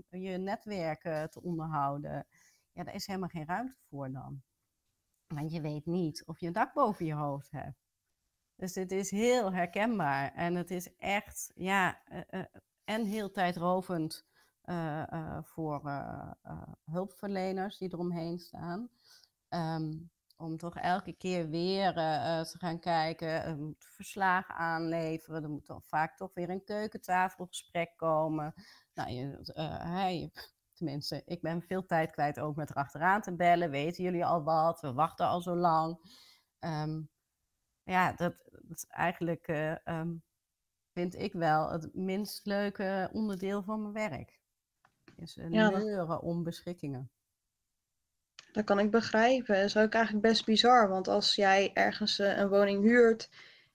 je 0.08 0.36
netwerk 0.38 1.00
te 1.02 1.42
onderhouden. 1.42 2.26
Ja, 2.72 2.84
daar 2.84 2.94
is 2.94 3.06
helemaal 3.06 3.28
geen 3.28 3.46
ruimte 3.46 3.76
voor 3.88 4.12
dan. 4.12 4.42
Want 5.26 5.52
je 5.52 5.60
weet 5.60 5.86
niet 5.86 6.24
of 6.24 6.40
je 6.40 6.46
een 6.46 6.52
dak 6.52 6.72
boven 6.72 7.06
je 7.06 7.14
hoofd 7.14 7.50
hebt. 7.50 7.85
Dus 8.56 8.74
het 8.74 8.92
is 8.92 9.10
heel 9.10 9.52
herkenbaar. 9.52 10.32
En 10.34 10.54
het 10.54 10.70
is 10.70 10.96
echt, 10.96 11.52
ja, 11.54 12.00
en 12.84 13.04
heel 13.04 13.30
tijdrovend 13.30 14.26
uh, 14.64 15.38
voor 15.42 15.82
uh, 15.84 16.32
hulpverleners 16.90 17.78
die 17.78 17.92
eromheen 17.92 18.38
staan. 18.38 18.88
Um, 19.48 20.10
om 20.36 20.56
toch 20.56 20.76
elke 20.76 21.12
keer 21.12 21.48
weer 21.48 21.92
te 21.92 22.54
gaan 22.58 22.78
kijken, 22.78 23.28
er 23.28 23.56
moet 23.56 23.86
verslagen 23.90 24.54
aanleveren, 24.54 25.42
er 25.42 25.50
moet 25.50 25.66
dan 25.66 25.82
vaak 25.82 26.16
toch 26.16 26.34
weer 26.34 26.50
een 26.50 26.64
keukentafelgesprek 26.64 27.96
komen. 27.96 28.54
Nou, 28.94 29.10
je, 29.10 29.52
hey, 29.82 30.32
tenminste, 30.72 31.22
ik 31.24 31.40
ben 31.40 31.62
veel 31.62 31.86
tijd 31.86 32.10
kwijt 32.10 32.40
ook 32.40 32.56
met 32.56 32.70
erachteraan 32.70 33.20
te 33.20 33.36
bellen. 33.36 33.70
Weten 33.70 34.04
jullie 34.04 34.24
al 34.24 34.42
wat? 34.42 34.80
We 34.80 34.92
wachten 34.92 35.26
al 35.26 35.40
zo 35.40 35.56
lang. 35.56 35.98
Um, 36.60 37.10
ja, 37.86 38.12
dat, 38.12 38.34
dat, 38.52 38.76
is 38.76 38.86
eigenlijk, 38.86 39.48
um, 39.84 40.22
vind 40.92 41.14
ik 41.14 41.32
wel, 41.32 41.70
het 41.70 41.94
minst 41.94 42.46
leuke 42.46 43.08
onderdeel 43.12 43.62
van 43.62 43.80
mijn 43.82 44.10
werk 44.10 44.38
is 45.16 45.36
een 45.36 45.52
ja, 45.52 45.70
leuren 45.70 46.20
om 46.22 46.42
beschikkingen. 46.42 47.10
Dat 48.52 48.64
kan 48.64 48.78
ik 48.78 48.90
begrijpen. 48.90 49.54
Dat 49.54 49.64
is 49.64 49.76
ook 49.76 49.92
eigenlijk 49.92 50.26
best 50.26 50.44
bizar. 50.44 50.88
Want 50.88 51.08
als 51.08 51.34
jij 51.34 51.70
ergens 51.72 52.18
eh, 52.18 52.38
een 52.38 52.48
woning 52.48 52.82
huurt, 52.82 53.30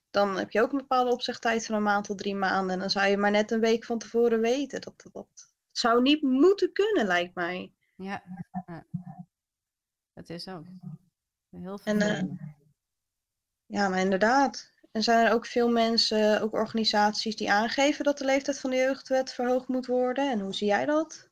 dan 0.10 0.38
heb 0.38 0.52
je 0.52 0.62
ook 0.62 0.72
een 0.72 0.78
bepaalde 0.78 1.12
opzegtijd 1.12 1.66
van 1.66 1.76
een 1.76 1.84
maand 1.84 2.06
tot 2.06 2.18
drie 2.18 2.36
maanden. 2.36 2.74
En 2.74 2.80
dan 2.80 2.90
zou 2.90 3.08
je 3.08 3.18
maar 3.18 3.32
net 3.32 3.52
een 3.52 3.60
week 3.60 3.86
van 3.86 4.00
tevoren 4.00 4.40
weten. 4.40 4.82
Dat, 4.82 5.02
dat, 5.02 5.14
dat 5.14 5.54
zou 5.72 6.02
niet 6.02 6.22
moeten 6.22 6.72
kunnen, 6.74 7.06
lijkt 7.06 7.36
mij. 7.36 7.74
Ja, 7.96 8.24
het 10.14 10.30
is 10.30 10.48
ook 10.48 10.66
heel 11.50 11.78
veel. 11.78 12.00
En, 12.00 12.28
uh, 12.28 12.40
ja, 13.72 13.90
maar 13.90 14.00
inderdaad. 14.00 14.74
En 14.92 15.04
zijn 15.04 15.26
er 15.26 15.34
ook 15.34 15.46
veel 15.46 15.70
mensen, 15.70 16.42
ook 16.42 16.54
organisaties, 16.54 17.36
die 17.36 17.52
aangeven 17.52 18.04
dat 18.04 18.18
de 18.18 18.26
leeftijd 18.26 18.60
van 18.60 18.70
de 18.70 18.76
jeugdwet 18.76 19.34
verhoogd 19.34 19.68
moet 19.68 19.86
worden? 19.86 20.32
En 20.32 20.40
hoe 20.40 20.54
zie 20.54 20.68
jij 20.68 20.86
dat? 20.86 21.30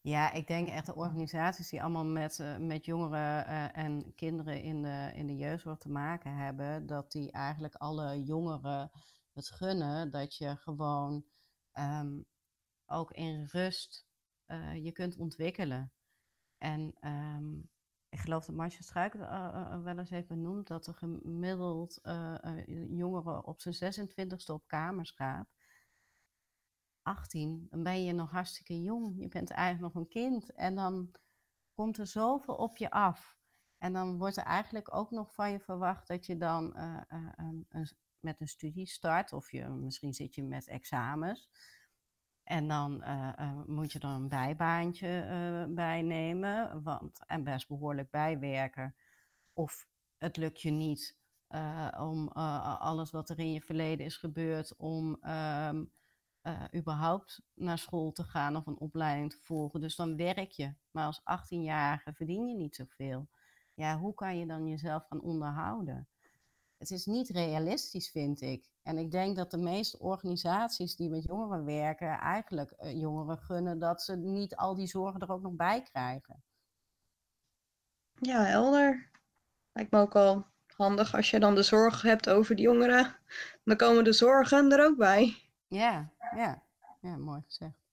Ja, 0.00 0.32
ik 0.32 0.46
denk 0.46 0.68
echt 0.68 0.86
de 0.86 0.94
organisaties 0.94 1.68
die 1.68 1.82
allemaal 1.82 2.04
met, 2.04 2.38
uh, 2.38 2.56
met 2.56 2.84
jongeren 2.84 3.46
uh, 3.48 3.76
en 3.76 4.14
kinderen 4.14 4.62
in 4.62 4.82
de, 4.82 5.10
in 5.14 5.26
de 5.26 5.36
jeugdzorg 5.36 5.78
te 5.78 5.90
maken 5.90 6.36
hebben, 6.36 6.86
dat 6.86 7.12
die 7.12 7.32
eigenlijk 7.32 7.74
alle 7.74 8.22
jongeren 8.22 8.90
het 9.32 9.50
gunnen 9.50 10.10
dat 10.10 10.36
je 10.36 10.56
gewoon 10.56 11.24
um, 11.72 12.26
ook 12.86 13.10
in 13.12 13.48
rust 13.50 14.06
uh, 14.46 14.84
je 14.84 14.92
kunt 14.92 15.16
ontwikkelen. 15.16 15.92
En 16.58 16.94
um, 17.00 17.70
ik 18.08 18.18
geloof 18.18 18.44
dat 18.44 18.54
Marcia 18.54 18.82
Struik 18.82 19.14
wel 19.82 19.98
eens 19.98 20.10
heeft 20.10 20.28
benoemd 20.28 20.66
dat 20.66 20.86
er 20.86 20.94
gemiddeld 20.94 22.00
jongeren 22.88 23.44
op 23.44 23.60
zijn 23.60 24.08
26e 24.08 24.52
op 24.52 24.66
kamers 24.66 25.10
gaat. 25.10 25.48
18, 27.08 27.66
dan 27.70 27.82
ben 27.82 28.04
je 28.04 28.12
nog 28.12 28.30
hartstikke 28.30 28.82
jong. 28.82 29.20
Je 29.20 29.28
bent 29.28 29.50
eigenlijk 29.50 29.94
nog 29.94 30.02
een 30.02 30.08
kind. 30.08 30.52
En 30.52 30.74
dan 30.74 31.10
komt 31.74 31.98
er 31.98 32.06
zoveel 32.06 32.54
op 32.54 32.76
je 32.76 32.90
af. 32.90 33.36
En 33.78 33.92
dan 33.92 34.18
wordt 34.18 34.36
er 34.36 34.44
eigenlijk 34.44 34.94
ook 34.94 35.10
nog 35.10 35.34
van 35.34 35.50
je 35.50 35.60
verwacht 35.60 36.06
dat 36.06 36.26
je 36.26 36.36
dan 36.36 36.72
uh, 36.76 37.00
uh, 37.12 37.28
een, 37.36 37.66
met 38.20 38.40
een 38.40 38.48
studie 38.48 38.86
start. 38.86 39.32
Of 39.32 39.50
je, 39.50 39.68
misschien 39.68 40.14
zit 40.14 40.34
je 40.34 40.42
met 40.42 40.66
examens. 40.66 41.50
En 42.48 42.68
dan 42.68 43.02
uh, 43.04 43.52
moet 43.66 43.92
je 43.92 43.98
dan 43.98 44.10
een 44.10 44.28
bijbaantje 44.28 45.66
bijnemen. 45.70 46.82
Want, 46.82 47.26
en 47.26 47.44
best 47.44 47.68
behoorlijk 47.68 48.10
bijwerken. 48.10 48.94
Of 49.52 49.86
het 50.18 50.36
lukt 50.36 50.60
je 50.60 50.70
niet 50.70 51.16
om 51.98 52.28
alles 52.28 53.10
wat 53.10 53.30
er 53.30 53.38
in 53.38 53.52
je 53.52 53.60
verleden 53.60 54.06
is 54.06 54.16
gebeurd, 54.16 54.76
om 54.76 55.16
ehm, 55.20 55.84
uh, 56.48 56.64
überhaupt 56.74 57.42
naar 57.54 57.78
school 57.78 58.12
te 58.12 58.22
gaan 58.22 58.56
of 58.56 58.66
een 58.66 58.78
opleiding 58.78 59.30
te 59.30 59.38
volgen. 59.42 59.80
Dus 59.80 59.96
dan 59.96 60.16
werk 60.16 60.50
je. 60.50 60.74
Maar 60.90 61.06
als 61.06 61.20
18-jarige 61.20 62.12
verdien 62.12 62.48
je 62.48 62.54
niet 62.54 62.74
zoveel. 62.74 63.28
Ja, 63.74 63.98
hoe 63.98 64.14
kan 64.14 64.38
je 64.38 64.46
dan 64.46 64.68
jezelf 64.68 65.06
gaan 65.06 65.20
onderhouden? 65.20 66.08
Het 66.78 66.90
is 66.90 67.06
niet 67.06 67.28
realistisch, 67.28 68.10
vind 68.10 68.40
ik. 68.40 68.70
En 68.82 68.98
ik 68.98 69.10
denk 69.10 69.36
dat 69.36 69.50
de 69.50 69.56
meeste 69.56 69.98
organisaties 69.98 70.96
die 70.96 71.10
met 71.10 71.24
jongeren 71.24 71.64
werken, 71.64 72.18
eigenlijk 72.18 72.72
uh, 72.80 73.00
jongeren 73.00 73.38
gunnen 73.38 73.78
dat 73.78 74.02
ze 74.02 74.16
niet 74.16 74.56
al 74.56 74.74
die 74.74 74.86
zorgen 74.86 75.20
er 75.20 75.30
ook 75.30 75.42
nog 75.42 75.52
bij 75.52 75.82
krijgen. 75.82 76.42
Ja, 78.20 78.44
helder. 78.44 79.10
Lijkt 79.72 79.90
me 79.90 80.00
ook 80.00 80.16
al 80.16 80.46
handig 80.66 81.14
als 81.14 81.30
je 81.30 81.40
dan 81.40 81.54
de 81.54 81.62
zorg 81.62 82.02
hebt 82.02 82.28
over 82.28 82.56
die 82.56 82.64
jongeren. 82.64 83.16
Dan 83.64 83.76
komen 83.76 84.04
de 84.04 84.12
zorgen 84.12 84.72
er 84.72 84.84
ook 84.84 84.96
bij. 84.96 85.36
Ja, 85.66 86.12
ja, 86.36 86.62
ja 87.00 87.16
mooi 87.16 87.42
gezegd. 87.46 87.87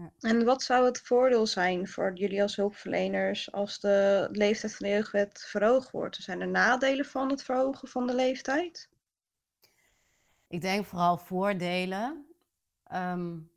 Ja. 0.00 0.12
En 0.20 0.44
wat 0.44 0.62
zou 0.62 0.84
het 0.84 1.00
voordeel 1.00 1.46
zijn 1.46 1.88
voor 1.88 2.14
jullie 2.14 2.42
als 2.42 2.56
hulpverleners 2.56 3.52
als 3.52 3.80
de 3.80 4.28
leeftijd 4.32 4.76
van 4.76 4.86
de 4.86 4.92
jeugdwet 4.92 5.44
verhoogd 5.48 5.90
wordt? 5.90 6.16
Zijn 6.16 6.40
er 6.40 6.48
nadelen 6.48 7.04
van 7.04 7.30
het 7.30 7.42
verhogen 7.42 7.88
van 7.88 8.06
de 8.06 8.14
leeftijd? 8.14 8.88
Ik 10.46 10.60
denk 10.60 10.86
vooral 10.86 11.18
voordelen. 11.18 12.26
Um, 12.92 13.50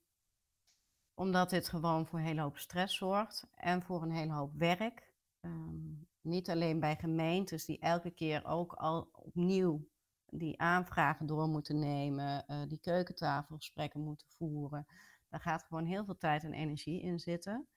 omdat 1.13 1.49
dit 1.49 1.69
gewoon 1.69 2.07
voor 2.07 2.19
een 2.19 2.25
hele 2.25 2.41
hoop 2.41 2.57
stress 2.57 2.97
zorgt 2.97 3.47
en 3.55 3.81
voor 3.81 4.01
een 4.01 4.11
hele 4.11 4.33
hoop 4.33 4.53
werk. 4.53 5.11
Um, 5.41 6.07
niet 6.21 6.49
alleen 6.49 6.79
bij 6.79 6.95
gemeentes 6.95 7.65
die 7.65 7.79
elke 7.79 8.11
keer 8.11 8.45
ook 8.45 8.73
al 8.73 9.09
opnieuw 9.11 9.87
die 10.29 10.59
aanvragen 10.59 11.25
door 11.25 11.47
moeten 11.47 11.79
nemen, 11.79 12.45
uh, 12.47 12.61
die 12.67 12.79
keukentafelgesprekken 12.79 13.99
moeten 13.99 14.27
voeren. 14.37 14.87
Daar 15.33 15.41
gaat 15.41 15.63
gewoon 15.63 15.85
heel 15.85 16.05
veel 16.05 16.17
tijd 16.17 16.43
en 16.43 16.53
energie 16.53 17.01
in 17.01 17.19
zitten. 17.19 17.67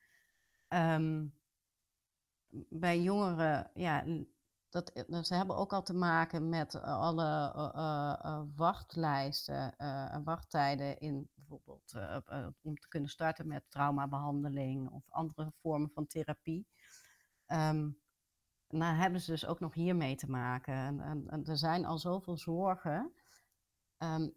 Um, 0.69 1.35
bij 2.69 3.01
jongeren, 3.01 3.71
ja, 3.75 4.05
dat, 4.69 4.91
eh, 4.93 5.23
ze 5.23 5.35
hebben 5.35 5.57
ook 5.57 5.73
al 5.73 5.83
te 5.83 5.95
maken 5.95 6.49
met 6.49 6.75
eh, 6.75 6.83
alle 6.83 7.53
uh, 7.75 8.43
wachtlijsten 8.57 9.77
en 9.77 10.25
wachttijden 10.25 10.99
in 10.99 11.31
bijvoorbeeld 11.35 11.93
om 12.63 12.79
te 12.79 12.89
kunnen 12.89 13.11
starten 13.11 13.47
met 13.47 13.71
traumabehandeling 13.71 14.91
of 14.91 15.11
andere 15.11 15.53
vormen 15.61 15.91
van 15.91 16.07
therapie. 16.07 16.67
Um, 17.47 17.99
nou 18.69 18.97
hebben 18.97 19.21
ze 19.21 19.31
dus 19.31 19.47
ook 19.47 19.61
nog 19.61 19.75
hiermee 19.75 20.17
te 20.17 20.31
maken. 20.31 21.01
En, 21.01 21.45
er 21.45 21.57
zijn 21.57 21.85
al 21.85 21.99
zoveel 21.99 22.37
zorgen. 22.37 23.13
Um, 23.99 24.35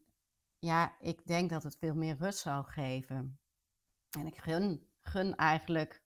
ja, 0.60 0.96
ik 1.00 1.26
denk 1.26 1.50
dat 1.50 1.64
het 1.64 1.78
veel 1.78 1.96
meer 1.96 2.16
rust 2.18 2.40
zou 2.40 2.66
geven. 2.66 3.40
En 4.10 4.28
ik 4.28 4.38
gun, 5.02 5.36
eigenlijk 5.36 6.02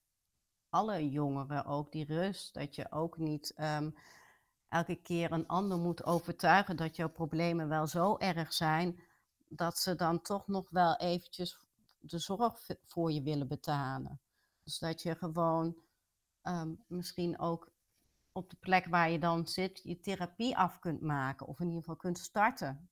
alle 0.68 1.10
jongeren 1.10 1.64
ook 1.64 1.92
die 1.92 2.04
rust. 2.04 2.54
Dat 2.54 2.74
je 2.74 2.92
ook 2.92 3.18
niet 3.18 3.54
um, 3.60 3.94
elke 4.68 4.94
keer 4.94 5.32
een 5.32 5.46
ander 5.46 5.78
moet 5.78 6.04
overtuigen 6.04 6.76
dat 6.76 6.96
jouw 6.96 7.08
problemen 7.08 7.68
wel 7.68 7.86
zo 7.86 8.16
erg 8.16 8.52
zijn. 8.52 9.00
Dat 9.48 9.78
ze 9.78 9.94
dan 9.94 10.22
toch 10.22 10.46
nog 10.46 10.70
wel 10.70 10.96
eventjes 10.96 11.58
de 11.98 12.18
zorg 12.18 12.66
voor 12.86 13.12
je 13.12 13.22
willen 13.22 13.48
betalen. 13.48 14.20
Dus 14.62 14.78
dat 14.78 15.02
je 15.02 15.14
gewoon 15.14 15.76
um, 16.42 16.84
misschien 16.86 17.38
ook 17.38 17.72
op 18.32 18.50
de 18.50 18.56
plek 18.60 18.86
waar 18.86 19.10
je 19.10 19.18
dan 19.18 19.46
zit, 19.46 19.80
je 19.82 20.00
therapie 20.00 20.56
af 20.56 20.78
kunt 20.78 21.00
maken. 21.00 21.46
Of 21.46 21.60
in 21.60 21.66
ieder 21.66 21.80
geval 21.80 21.96
kunt 21.96 22.18
starten. 22.18 22.88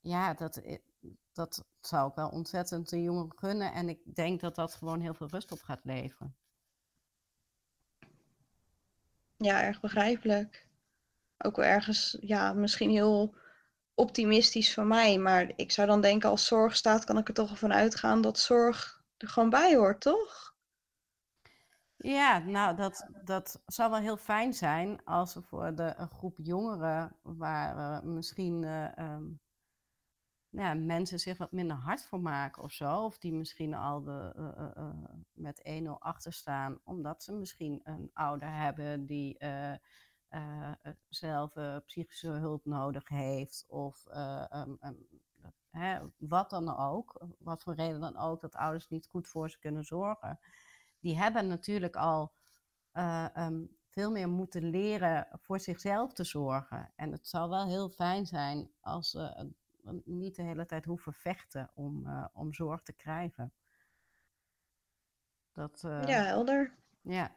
Ja, 0.00 0.34
dat, 0.34 0.60
dat 1.32 1.64
zou 1.80 2.08
ik 2.08 2.14
wel 2.14 2.28
ontzettend 2.28 2.88
de 2.88 3.02
jongeren 3.02 3.38
gunnen. 3.38 3.72
En 3.72 3.88
ik 3.88 4.14
denk 4.14 4.40
dat 4.40 4.54
dat 4.54 4.74
gewoon 4.74 5.00
heel 5.00 5.14
veel 5.14 5.28
rust 5.28 5.52
op 5.52 5.62
gaat 5.62 5.84
leveren. 5.84 6.36
Ja, 9.36 9.62
erg 9.62 9.80
begrijpelijk. 9.80 10.66
Ook 11.38 11.56
wel 11.56 11.64
ergens, 11.64 12.16
ja, 12.20 12.52
misschien 12.52 12.90
heel 12.90 13.34
optimistisch 13.94 14.74
van 14.74 14.86
mij. 14.86 15.18
Maar 15.18 15.52
ik 15.56 15.72
zou 15.72 15.88
dan 15.88 16.00
denken, 16.00 16.30
als 16.30 16.46
zorg 16.46 16.76
staat, 16.76 17.04
kan 17.04 17.18
ik 17.18 17.28
er 17.28 17.34
toch 17.34 17.58
van 17.58 17.72
uitgaan 17.72 18.20
dat 18.20 18.38
zorg 18.38 19.02
er 19.16 19.28
gewoon 19.28 19.50
bij 19.50 19.76
hoort, 19.76 20.00
toch? 20.00 20.54
Ja, 21.96 22.38
nou, 22.38 22.76
dat, 22.76 23.08
dat 23.24 23.62
zou 23.66 23.90
wel 23.90 24.00
heel 24.00 24.16
fijn 24.16 24.54
zijn 24.54 25.04
als 25.04 25.34
er 25.34 25.42
voor 25.42 25.74
de, 25.74 25.94
een 25.96 26.08
groep 26.08 26.34
jongeren 26.38 27.16
waar 27.22 27.76
uh, 27.76 28.00
misschien 28.02 28.62
uh, 28.62 28.92
um, 28.98 29.40
ja, 30.50 30.74
mensen 30.74 31.18
zich 31.18 31.38
wat 31.38 31.52
minder 31.52 31.76
hard 31.76 32.04
voor 32.04 32.20
maken 32.20 32.62
of 32.62 32.72
zo. 32.72 33.04
Of 33.04 33.18
die 33.18 33.32
misschien 33.32 33.74
al 33.74 34.02
de, 34.02 34.32
uh, 34.36 34.84
uh, 34.84 34.90
met 35.32 35.62
1-0 35.82 35.88
achter 35.98 36.32
staan, 36.32 36.80
omdat 36.84 37.22
ze 37.22 37.32
misschien 37.32 37.80
een 37.84 38.10
ouder 38.12 38.52
hebben 38.52 39.06
die 39.06 39.38
zelf 41.08 41.52
psychische 41.86 42.28
hulp 42.28 42.64
nodig 42.64 43.08
heeft. 43.08 43.64
Of 43.68 44.06
um, 44.50 44.78
um, 44.82 45.08
hè, 45.70 46.00
wat 46.16 46.50
dan 46.50 46.76
ook, 46.76 47.26
wat 47.38 47.62
voor 47.62 47.74
reden 47.74 48.00
dan 48.00 48.16
ook, 48.16 48.40
dat 48.40 48.54
ouders 48.54 48.88
niet 48.88 49.06
goed 49.06 49.28
voor 49.28 49.50
ze 49.50 49.58
kunnen 49.58 49.84
zorgen. 49.84 50.40
Die 51.00 51.18
hebben 51.18 51.46
natuurlijk 51.46 51.96
al 51.96 52.32
um, 53.36 53.76
veel 53.90 54.10
meer 54.10 54.28
moeten 54.28 54.70
leren 54.70 55.28
voor 55.42 55.60
zichzelf 55.60 56.12
te 56.12 56.24
zorgen. 56.24 56.92
En 56.96 57.12
het 57.12 57.28
zou 57.28 57.50
wel 57.50 57.66
heel 57.66 57.88
fijn 57.88 58.26
zijn 58.26 58.70
als 58.80 59.10
ze 59.10 59.52
niet 60.04 60.36
de 60.36 60.42
hele 60.42 60.66
tijd 60.66 60.84
hoeven 60.84 61.12
vechten 61.12 61.70
om, 61.74 62.06
uh, 62.06 62.26
om 62.32 62.52
zorg 62.52 62.82
te 62.82 62.92
krijgen. 62.92 63.52
Dat, 65.52 65.82
uh, 65.86 66.02
ja, 66.06 66.22
helder. 66.22 66.74
Ja. 67.00 67.36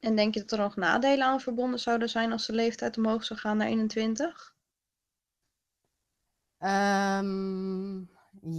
En 0.00 0.16
denk 0.16 0.34
je 0.34 0.40
dat 0.40 0.52
er 0.52 0.58
nog 0.58 0.76
nadelen 0.76 1.26
aan 1.26 1.40
verbonden 1.40 1.80
zouden 1.80 2.08
zijn 2.08 2.32
als 2.32 2.46
de 2.46 2.52
leeftijd 2.52 2.96
omhoog 2.96 3.24
zou 3.24 3.40
gaan 3.40 3.56
naar 3.56 3.66
21? 3.66 4.56
Um, 6.58 6.68
ehm, 6.68 8.04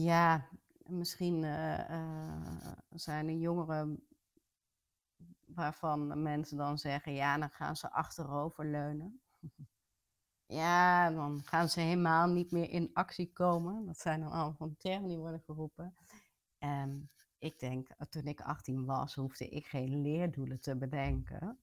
ja, 0.03 0.47
misschien 0.83 1.43
uh, 1.43 2.73
zijn 2.89 3.27
er 3.27 3.35
jongeren 3.35 4.07
waarvan 5.45 6.21
mensen 6.21 6.57
dan 6.57 6.77
zeggen, 6.77 7.13
ja, 7.13 7.37
dan 7.37 7.49
gaan 7.49 7.75
ze 7.75 7.91
achterover 7.91 8.65
leunen. 8.65 9.21
Ja, 10.51 11.11
dan 11.11 11.41
gaan 11.43 11.69
ze 11.69 11.79
helemaal 11.79 12.27
niet 12.27 12.51
meer 12.51 12.69
in 12.69 12.89
actie 12.93 13.31
komen. 13.33 13.85
Dat 13.85 13.99
zijn 13.99 14.19
dan 14.19 14.31
allemaal 14.31 14.53
van 14.53 14.75
termen 14.77 15.09
die 15.09 15.17
worden 15.17 15.41
geroepen. 15.45 15.95
En 16.57 17.09
ik 17.37 17.59
denk, 17.59 17.89
eh, 17.89 18.07
toen 18.07 18.27
ik 18.27 18.41
18 18.41 18.85
was, 18.85 19.15
hoefde 19.15 19.49
ik 19.49 19.65
geen 19.65 20.01
leerdoelen 20.01 20.59
te 20.59 20.75
bedenken. 20.75 21.59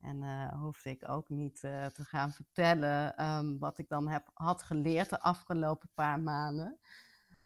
En 0.00 0.22
uh, 0.22 0.60
hoefde 0.62 0.90
ik 0.90 1.08
ook 1.08 1.28
niet 1.28 1.62
uh, 1.62 1.86
te 1.86 2.04
gaan 2.04 2.32
vertellen 2.32 3.24
um, 3.26 3.58
wat 3.58 3.78
ik 3.78 3.88
dan 3.88 4.08
heb, 4.08 4.30
had 4.34 4.62
geleerd 4.62 5.10
de 5.10 5.20
afgelopen 5.20 5.90
paar 5.94 6.20
maanden. 6.20 6.78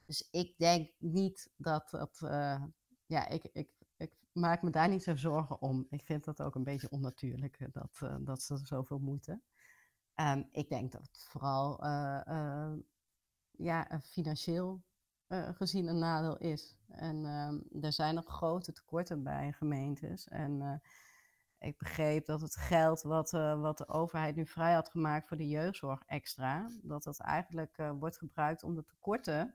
Dus 0.06 0.28
ik 0.30 0.58
denk 0.58 0.90
niet 0.98 1.50
dat 1.56 1.90
dat. 1.90 2.18
Ja, 3.06 3.28
ik, 3.28 3.44
ik, 3.52 3.68
ik 3.96 4.12
maak 4.32 4.62
me 4.62 4.70
daar 4.70 4.88
niet 4.88 5.02
zo 5.02 5.16
zorgen 5.16 5.60
om. 5.60 5.86
Ik 5.90 6.02
vind 6.04 6.24
dat 6.24 6.42
ook 6.42 6.54
een 6.54 6.64
beetje 6.64 6.90
onnatuurlijk 6.90 7.68
dat, 7.72 8.00
dat 8.20 8.42
ze 8.42 8.56
zoveel 8.56 8.98
moeten. 8.98 9.42
Um, 10.22 10.48
ik 10.52 10.68
denk 10.68 10.92
dat 10.92 11.00
het 11.00 11.26
vooral 11.28 11.84
uh, 11.84 12.72
ja, 13.50 14.00
financieel 14.02 14.82
uh, 15.28 15.48
gezien 15.52 15.86
een 15.86 15.98
nadeel 15.98 16.38
is. 16.38 16.76
En 16.88 17.24
um, 17.24 17.82
er 17.82 17.92
zijn 17.92 18.14
nog 18.14 18.26
grote 18.26 18.72
tekorten 18.72 19.22
bij 19.22 19.52
gemeentes. 19.52 20.28
En 20.28 20.82
ik 21.58 21.78
begreep 21.78 22.26
dat 22.26 22.40
het 22.40 22.56
geld 22.56 23.02
wat, 23.02 23.30
wat 23.30 23.78
de 23.78 23.88
overheid 23.88 24.36
nu 24.36 24.46
vrij 24.46 24.74
had 24.74 24.88
gemaakt 24.88 25.28
voor 25.28 25.36
de 25.36 25.48
jeugdzorg 25.48 26.02
extra, 26.06 26.70
dat 26.82 27.02
dat 27.02 27.20
eigenlijk 27.20 27.76
wordt 27.98 28.18
gebruikt 28.18 28.62
om 28.62 28.74
de 28.74 28.84
tekorten 28.84 29.54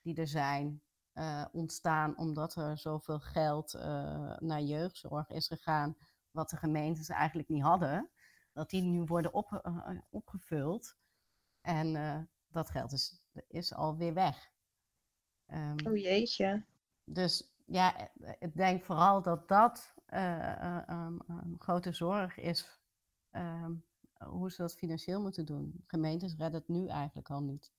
die 0.00 0.14
er 0.14 0.26
zijn 0.26 0.82
ontstaan 1.52 2.16
omdat 2.16 2.54
er 2.54 2.78
zoveel 2.78 3.20
geld 3.20 3.72
naar 4.38 4.62
jeugdzorg 4.62 5.28
is 5.30 5.46
gegaan, 5.46 5.96
wat 6.30 6.50
de 6.50 6.56
gemeentes 6.56 7.08
eigenlijk 7.08 7.48
niet 7.48 7.62
hadden 7.62 8.10
dat 8.54 8.70
die 8.70 8.82
nu 8.82 9.04
worden 9.04 9.32
op, 9.32 9.60
uh, 9.66 9.88
opgevuld. 10.10 10.96
En 11.60 11.94
uh, 11.94 12.18
dat 12.48 12.70
geld 12.70 12.92
is, 12.92 13.24
is 13.48 13.74
alweer 13.74 14.14
weg. 14.14 14.52
Um, 15.46 15.86
oh 15.86 15.96
jeetje. 15.96 16.64
Dus 17.04 17.54
ja, 17.66 18.10
ik 18.38 18.56
denk 18.56 18.84
vooral 18.84 19.22
dat 19.22 19.48
dat 19.48 19.94
uh, 20.08 20.78
um, 20.88 21.20
um, 21.28 21.54
grote 21.58 21.92
zorg 21.92 22.38
is. 22.38 22.80
hoe 24.18 24.50
ze 24.50 24.62
dat 24.62 24.76
financieel 24.76 25.20
moeten 25.20 25.46
doen. 25.46 25.82
Gemeentes 25.86 26.36
redden 26.36 26.60
het 26.60 26.68
nu 26.68 26.86
eigenlijk 26.86 27.30
al 27.30 27.42
niet. 27.42 27.72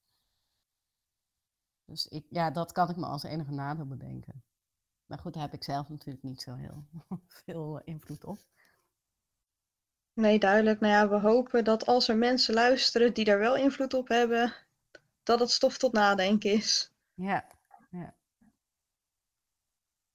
Dus 1.86 2.08
ik, 2.08 2.26
ja, 2.30 2.52
dat 2.52 2.72
kan 2.72 2.90
ik 2.90 2.96
me 2.96 3.06
als 3.06 3.24
enige 3.24 3.52
nadeel 3.52 3.88
bedenken. 3.88 4.44
Maar 5.06 5.20
goed, 5.20 5.34
daar 5.34 5.44
heb 5.44 5.54
ik 5.54 5.64
zelf 5.64 5.90
natuurlijk 5.90 6.24
niet 6.24 6.42
zo 6.42 6.56
heel 6.56 6.86
veel 7.46 7.82
invloed 7.84 8.24
op. 8.26 8.40
Nee, 10.16 10.40
duidelijk. 10.40 10.80
Nou 10.80 10.94
ja, 10.94 11.10
we 11.10 11.28
hopen 11.28 11.64
dat 11.64 11.86
als 11.86 12.08
er 12.08 12.18
mensen 12.18 12.54
luisteren 12.54 13.14
die 13.14 13.26
daar 13.26 13.40
wel 13.40 13.56
invloed 13.56 13.94
op 13.94 14.08
hebben, 14.08 14.54
dat 15.24 15.40
het 15.40 15.52
stof 15.52 15.78
tot 15.78 15.94
nadenken 15.94 16.52
is. 16.52 16.92
Ja, 17.14 17.46
ja. 17.90 18.14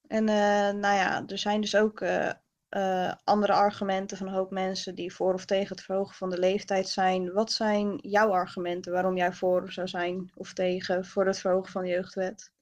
En 0.06 0.28
uh, 0.28 0.80
nou 0.80 0.94
ja, 0.94 1.24
er 1.26 1.38
zijn 1.38 1.60
dus 1.60 1.76
ook 1.76 2.00
uh, 2.00 2.32
uh, 2.70 3.12
andere 3.24 3.52
argumenten 3.52 4.16
van 4.16 4.26
een 4.26 4.32
hoop 4.32 4.50
mensen 4.50 4.94
die 4.94 5.14
voor 5.14 5.34
of 5.34 5.44
tegen 5.44 5.76
het 5.76 5.84
verhogen 5.84 6.14
van 6.14 6.30
de 6.30 6.38
leeftijd 6.38 6.88
zijn. 6.88 7.32
Wat 7.32 7.52
zijn 7.52 7.96
jouw 7.96 8.32
argumenten 8.32 8.92
waarom 8.92 9.16
jij 9.16 9.32
voor 9.32 9.72
zou 9.72 9.88
zijn 9.88 10.30
of 10.34 10.52
tegen 10.52 11.04
voor 11.04 11.26
het 11.26 11.38
verhogen 11.38 11.72
van 11.72 11.82
de 11.82 11.88
jeugdwet? 11.88 12.52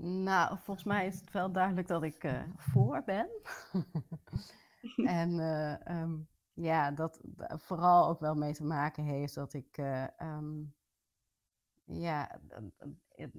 Nou, 0.00 0.58
volgens 0.62 0.86
mij 0.86 1.06
is 1.06 1.20
het 1.20 1.32
wel 1.32 1.52
duidelijk 1.52 1.88
dat 1.88 2.02
ik 2.02 2.24
voor 2.56 3.02
ben. 3.04 3.28
en 5.20 5.30
uh, 5.30 6.00
um, 6.02 6.28
ja, 6.52 6.90
dat 6.90 7.20
vooral 7.48 8.08
ook 8.08 8.20
wel 8.20 8.34
mee 8.34 8.52
te 8.52 8.64
maken 8.64 9.04
heeft 9.04 9.34
dat 9.34 9.52
ik 9.52 9.78
uh, 9.78 10.06
um, 10.22 10.74
ja, 11.84 12.40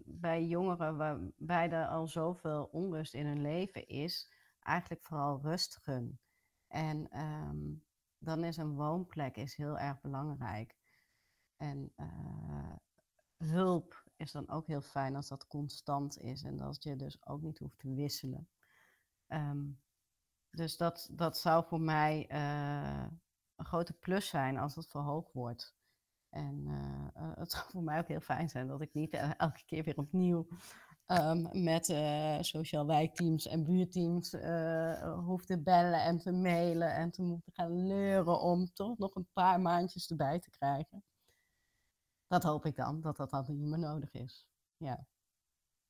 bij 0.05 0.45
jongeren 0.45 0.97
waarbij 0.97 1.71
er 1.71 1.87
al 1.87 2.07
zoveel 2.07 2.69
onrust 2.71 3.13
in 3.13 3.25
hun 3.25 3.41
leven 3.41 3.87
is, 3.87 4.31
eigenlijk 4.59 5.03
vooral 5.03 5.39
rust. 5.41 5.81
En 6.67 7.19
um, 7.19 7.83
dan 8.17 8.43
is 8.43 8.57
een 8.57 8.75
woonplek 8.75 9.35
is 9.35 9.55
heel 9.55 9.79
erg 9.79 10.01
belangrijk. 10.01 10.75
En 11.57 11.93
hulp 13.37 14.03
is 14.15 14.31
dan 14.31 14.49
ook 14.49 14.67
heel 14.67 14.81
fijn 14.81 15.15
als 15.15 15.27
dat 15.27 15.47
constant 15.47 16.19
is 16.19 16.43
en 16.43 16.57
dat 16.57 16.83
je 16.83 16.95
dus 16.95 17.25
ook 17.25 17.41
niet 17.41 17.59
hoeft 17.59 17.79
te 17.79 17.93
wisselen. 17.93 18.47
Um, 19.27 19.82
dus 20.55 20.77
dat, 20.77 21.09
dat 21.11 21.37
zou 21.37 21.65
voor 21.65 21.81
mij 21.81 22.25
uh, 22.31 23.05
een 23.55 23.65
grote 23.65 23.93
plus 23.93 24.27
zijn 24.27 24.57
als 24.57 24.75
het 24.75 24.87
verhoogd 24.87 25.33
wordt. 25.33 25.75
En 26.29 26.65
uh, 26.67 27.33
het 27.35 27.51
zou 27.53 27.63
voor 27.69 27.83
mij 27.83 27.99
ook 27.99 28.07
heel 28.07 28.19
fijn 28.19 28.49
zijn 28.49 28.67
dat 28.67 28.81
ik 28.81 28.93
niet 28.93 29.13
elke 29.37 29.63
keer 29.65 29.83
weer 29.83 29.97
opnieuw 29.97 30.47
um, 31.07 31.63
met 31.63 31.89
uh, 31.89 32.41
sociaal 32.41 32.85
wijkteams 32.85 33.47
en 33.47 33.63
buurteams 33.63 34.31
hoef 35.25 35.45
te 35.45 35.61
bellen 35.63 36.03
en 36.03 36.17
te 36.17 36.31
mailen 36.31 36.95
en 36.95 37.11
te 37.11 37.21
moeten 37.21 37.53
gaan 37.53 37.87
leuren 37.87 38.39
om 38.39 38.73
toch 38.73 38.97
nog 38.97 39.15
een 39.15 39.27
paar 39.33 39.61
maandjes 39.61 40.09
erbij 40.09 40.39
te 40.39 40.49
krijgen. 40.49 41.03
Dat 42.27 42.43
hoop 42.43 42.65
ik 42.65 42.75
dan, 42.75 43.01
dat 43.01 43.17
dat 43.17 43.29
dan 43.29 43.45
niet 43.47 43.69
meer 43.69 43.79
nodig 43.79 44.11
is. 44.11 44.47
Ja, 44.77 45.05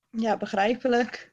ja 0.09 0.37
begrijpelijk. 0.37 1.32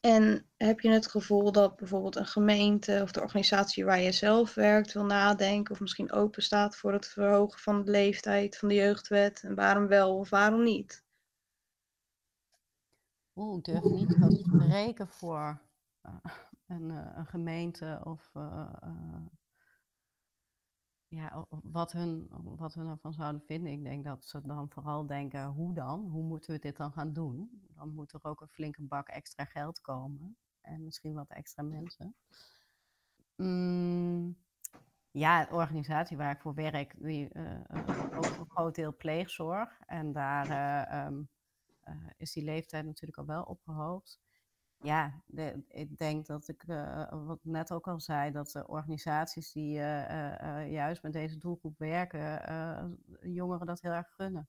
En 0.00 0.46
heb 0.56 0.80
je 0.80 0.90
het 0.90 1.06
gevoel 1.06 1.52
dat 1.52 1.76
bijvoorbeeld 1.76 2.16
een 2.16 2.26
gemeente 2.26 3.00
of 3.02 3.12
de 3.12 3.20
organisatie 3.20 3.84
waar 3.84 4.00
je 4.00 4.12
zelf 4.12 4.54
werkt 4.54 4.92
wil 4.92 5.04
nadenken 5.04 5.74
of 5.74 5.80
misschien 5.80 6.12
open 6.12 6.42
staat 6.42 6.76
voor 6.76 6.92
het 6.92 7.06
verhogen 7.06 7.58
van 7.58 7.84
de 7.84 7.90
leeftijd 7.90 8.56
van 8.56 8.68
de 8.68 8.74
jeugdwet 8.74 9.42
en 9.42 9.54
waarom 9.54 9.86
wel 9.86 10.16
of 10.16 10.30
waarom 10.30 10.62
niet? 10.62 11.04
Oeh, 13.34 13.58
ik 13.58 13.64
durf 13.64 13.84
niet 13.84 14.08
te 14.08 14.42
spreken 14.44 15.08
voor 15.08 15.60
uh, 16.06 16.14
een, 16.66 16.90
uh, 16.90 17.12
een, 17.14 17.26
gemeente 17.26 18.00
of 18.04 18.30
uh, 18.34 18.70
ja, 21.10 21.46
wat, 21.62 21.92
hun, 21.92 22.28
wat 22.56 22.74
hun 22.74 22.88
ervan 22.88 23.12
zouden 23.12 23.42
vinden. 23.46 23.72
Ik 23.72 23.82
denk 23.82 24.04
dat 24.04 24.24
ze 24.24 24.40
dan 24.42 24.70
vooral 24.70 25.06
denken, 25.06 25.46
hoe 25.46 25.74
dan? 25.74 26.00
Hoe 26.00 26.22
moeten 26.22 26.52
we 26.52 26.58
dit 26.58 26.76
dan 26.76 26.92
gaan 26.92 27.12
doen? 27.12 27.62
Dan 27.74 27.94
moet 27.94 28.12
er 28.12 28.24
ook 28.24 28.40
een 28.40 28.48
flinke 28.48 28.82
bak 28.82 29.08
extra 29.08 29.44
geld 29.44 29.80
komen. 29.80 30.36
En 30.60 30.84
misschien 30.84 31.14
wat 31.14 31.30
extra 31.30 31.62
mensen. 31.62 32.14
Mm, 33.36 34.36
ja, 35.10 35.44
de 35.44 35.54
organisatie 35.54 36.16
waar 36.16 36.34
ik 36.34 36.40
voor 36.40 36.54
werk, 36.54 36.94
die 36.98 37.28
uh, 37.32 37.60
ook 38.16 38.38
een 38.38 38.50
groot 38.50 38.74
deel 38.74 38.96
pleegzorg. 38.96 39.80
En 39.86 40.12
daar 40.12 41.06
um, 41.06 41.28
uh, 41.84 41.94
is 42.16 42.32
die 42.32 42.44
leeftijd 42.44 42.84
natuurlijk 42.84 43.18
al 43.18 43.26
wel 43.26 43.42
opgehoogd 43.42 44.20
ja, 44.82 45.22
ik 45.68 45.98
denk 45.98 46.26
dat 46.26 46.48
ik, 46.48 46.64
uh, 46.66 47.08
wat 47.26 47.38
net 47.42 47.72
ook 47.72 47.88
al 47.88 48.00
zei, 48.00 48.30
dat 48.30 48.50
de 48.50 48.66
organisaties 48.66 49.52
die 49.52 49.78
uh, 49.78 50.08
uh, 50.08 50.72
juist 50.72 51.02
met 51.02 51.12
deze 51.12 51.38
doelgroep 51.38 51.78
werken, 51.78 52.98
jongeren 53.20 53.66
dat 53.66 53.80
heel 53.80 53.92
erg 53.92 54.14
gunnen. 54.14 54.48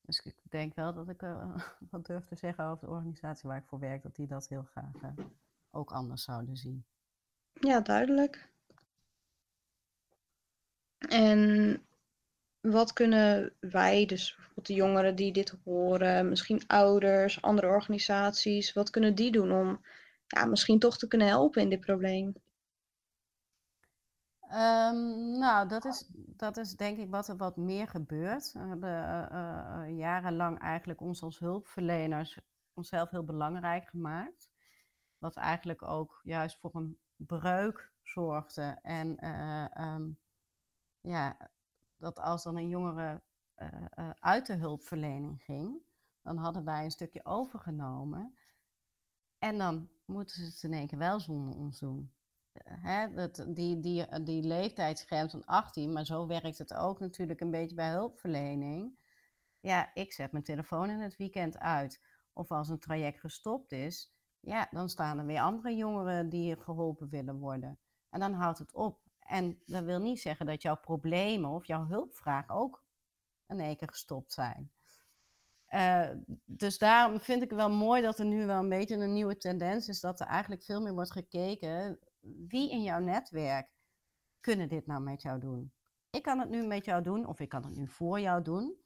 Dus 0.00 0.20
ik 0.20 0.36
denk 0.42 0.74
wel 0.74 0.94
dat 0.94 1.08
ik 1.08 1.20
wat 1.90 2.06
durf 2.06 2.24
te 2.24 2.36
zeggen 2.36 2.64
over 2.64 2.86
de 2.86 2.92
organisatie 2.92 3.48
waar 3.48 3.58
ik 3.58 3.66
voor 3.66 3.78
werk, 3.78 4.02
dat 4.02 4.16
die 4.16 4.26
dat 4.26 4.48
heel 4.48 4.62
graag 4.62 5.14
ook 5.70 5.92
anders 5.92 6.24
zouden 6.24 6.56
zien. 6.56 6.84
Ja, 7.52 7.80
duidelijk. 7.80 8.48
En 10.98 11.80
wat 12.70 12.92
kunnen 12.92 13.52
wij, 13.60 14.06
dus 14.06 14.34
bijvoorbeeld 14.34 14.66
de 14.66 14.74
jongeren 14.74 15.16
die 15.16 15.32
dit 15.32 15.54
horen, 15.64 16.28
misschien 16.28 16.66
ouders, 16.66 17.42
andere 17.42 17.66
organisaties, 17.66 18.72
wat 18.72 18.90
kunnen 18.90 19.14
die 19.14 19.32
doen 19.32 19.52
om 19.52 19.80
ja, 20.26 20.44
misschien 20.44 20.78
toch 20.78 20.98
te 20.98 21.08
kunnen 21.08 21.28
helpen 21.28 21.62
in 21.62 21.70
dit 21.70 21.80
probleem? 21.80 22.34
Um, 24.50 25.38
nou, 25.38 25.68
dat 25.68 25.84
is, 25.84 26.10
dat 26.14 26.56
is 26.56 26.76
denk 26.76 26.98
ik 26.98 27.10
wat 27.10 27.28
er 27.28 27.36
wat 27.36 27.56
meer 27.56 27.88
gebeurt. 27.88 28.52
We 28.52 28.58
hebben 28.58 29.28
uh, 29.32 29.98
jarenlang 29.98 30.58
eigenlijk 30.58 31.00
ons 31.00 31.22
als 31.22 31.38
hulpverleners 31.38 32.38
onszelf 32.74 33.10
heel 33.10 33.24
belangrijk 33.24 33.88
gemaakt. 33.88 34.50
Wat 35.18 35.36
eigenlijk 35.36 35.82
ook 35.82 36.20
juist 36.22 36.58
voor 36.60 36.74
een 36.74 36.98
breuk 37.16 37.92
zorgde. 38.02 38.78
En 38.82 39.26
um, 39.82 40.18
ja, 41.00 41.36
dat 41.96 42.18
als 42.18 42.42
dan 42.42 42.56
een 42.56 42.68
jongere 42.68 43.22
uit 44.20 44.46
de 44.46 44.54
hulpverlening 44.54 45.42
ging, 45.42 45.82
dan 46.22 46.36
hadden 46.36 46.64
wij 46.64 46.84
een 46.84 46.90
stukje 46.90 47.24
overgenomen. 47.24 48.38
En 49.38 49.58
dan 49.58 49.88
moeten 50.04 50.36
ze 50.36 50.44
het 50.44 50.62
in 50.62 50.72
één 50.72 50.86
keer 50.86 50.98
wel 50.98 51.20
zonder 51.20 51.54
ons 51.54 51.78
doen 51.78 52.16
hè, 52.64 53.12
dat, 53.12 53.46
die, 53.48 53.80
die, 53.80 54.22
die 54.22 54.42
leeftijdsgrens 54.42 55.32
van 55.32 55.44
18, 55.44 55.92
maar 55.92 56.04
zo 56.04 56.26
werkt 56.26 56.58
het 56.58 56.74
ook 56.74 57.00
natuurlijk 57.00 57.40
een 57.40 57.50
beetje 57.50 57.76
bij 57.76 57.90
hulpverlening. 57.90 58.98
Ja, 59.60 59.94
ik 59.94 60.12
zet 60.12 60.32
mijn 60.32 60.44
telefoon 60.44 60.90
in 60.90 61.00
het 61.00 61.16
weekend 61.16 61.58
uit. 61.58 62.00
Of 62.32 62.50
als 62.50 62.68
een 62.68 62.78
traject 62.78 63.20
gestopt 63.20 63.72
is, 63.72 64.12
ja, 64.40 64.68
dan 64.70 64.88
staan 64.88 65.18
er 65.18 65.26
weer 65.26 65.40
andere 65.40 65.76
jongeren 65.76 66.28
die 66.28 66.56
geholpen 66.60 67.08
willen 67.08 67.38
worden. 67.38 67.78
En 68.10 68.20
dan 68.20 68.32
houdt 68.32 68.58
het 68.58 68.74
op. 68.74 69.00
En 69.26 69.62
dat 69.66 69.84
wil 69.84 69.98
niet 69.98 70.20
zeggen 70.20 70.46
dat 70.46 70.62
jouw 70.62 70.76
problemen 70.76 71.50
of 71.50 71.66
jouw 71.66 71.86
hulpvraag 71.86 72.48
ook 72.48 72.84
in 73.46 73.60
één 73.60 73.76
keer 73.76 73.88
gestopt 73.88 74.32
zijn. 74.32 74.70
Uh, 75.70 76.10
dus 76.44 76.78
daarom 76.78 77.20
vind 77.20 77.42
ik 77.42 77.50
het 77.50 77.58
wel 77.58 77.70
mooi 77.70 78.02
dat 78.02 78.18
er 78.18 78.24
nu 78.24 78.46
wel 78.46 78.58
een 78.58 78.68
beetje 78.68 78.96
een 78.96 79.12
nieuwe 79.12 79.36
tendens 79.36 79.88
is, 79.88 80.00
dat 80.00 80.20
er 80.20 80.26
eigenlijk 80.26 80.62
veel 80.62 80.80
meer 80.80 80.92
wordt 80.92 81.12
gekeken 81.12 81.98
wie 82.48 82.70
in 82.70 82.82
jouw 82.82 83.00
netwerk 83.00 83.68
kunnen 84.40 84.68
dit 84.68 84.86
nou 84.86 85.00
met 85.00 85.22
jou 85.22 85.40
doen? 85.40 85.72
Ik 86.10 86.22
kan 86.22 86.38
het 86.38 86.48
nu 86.48 86.66
met 86.66 86.84
jou 86.84 87.02
doen 87.02 87.26
of 87.26 87.40
ik 87.40 87.48
kan 87.48 87.64
het 87.64 87.76
nu 87.76 87.88
voor 87.88 88.20
jou 88.20 88.42
doen. 88.42 88.76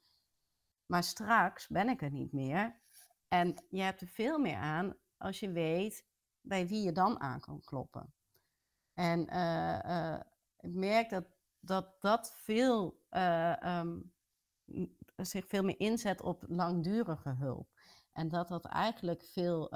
Maar 0.85 1.03
straks 1.03 1.67
ben 1.67 1.89
ik 1.89 2.01
er 2.01 2.11
niet 2.11 2.31
meer. 2.31 2.79
En 3.27 3.65
je 3.69 3.81
hebt 3.81 4.01
er 4.01 4.07
veel 4.07 4.39
meer 4.39 4.57
aan 4.57 4.95
als 5.17 5.39
je 5.39 5.51
weet 5.51 6.05
bij 6.41 6.67
wie 6.67 6.83
je 6.83 6.91
dan 6.91 7.19
aan 7.19 7.39
kan 7.39 7.61
kloppen. 7.63 8.13
En 8.93 9.33
uh, 9.33 9.79
uh, 9.85 10.19
ik 10.61 10.73
merk 10.73 11.09
dat 11.09 11.25
dat, 11.59 12.01
dat 12.01 12.33
veel, 12.35 12.99
uh, 13.11 13.79
um, 13.79 14.13
zich 15.15 15.47
veel 15.47 15.63
meer 15.63 15.79
inzet 15.79 16.21
op 16.21 16.43
langdurige 16.47 17.29
hulp. 17.29 17.69
En 18.11 18.29
dat 18.29 18.47
dat 18.47 18.65
eigenlijk 18.65 19.23
veel 19.23 19.69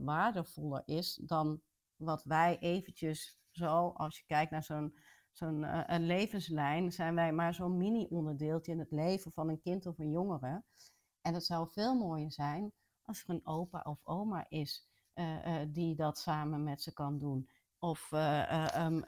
waardevoller 0.00 0.82
is 0.84 1.14
dan 1.14 1.62
wat 1.96 2.24
wij 2.24 2.58
eventjes 2.58 3.38
zo, 3.50 3.88
als 3.88 4.18
je 4.18 4.24
kijkt 4.26 4.50
naar 4.50 4.62
zo'n 4.64 4.98
zo'n 5.32 5.92
een 5.92 6.06
levenslijn, 6.06 6.92
zijn 6.92 7.14
wij 7.14 7.32
maar 7.32 7.54
zo'n 7.54 7.76
mini-onderdeeltje 7.76 8.72
in 8.72 8.78
het 8.78 8.90
leven 8.90 9.32
van 9.32 9.48
een 9.48 9.60
kind 9.60 9.86
of 9.86 9.98
een 9.98 10.10
jongere. 10.10 10.64
En 11.20 11.34
het 11.34 11.44
zou 11.44 11.68
veel 11.70 11.94
mooier 11.94 12.32
zijn 12.32 12.72
als 13.02 13.22
er 13.22 13.30
een 13.30 13.46
opa 13.46 13.80
of 13.80 14.00
oma 14.04 14.46
is 14.48 14.88
die 15.68 15.94
dat 15.94 16.18
samen 16.18 16.62
met 16.62 16.82
ze 16.82 16.92
kan 16.92 17.18
doen. 17.18 17.48
Of 17.78 18.10
um, 18.12 19.04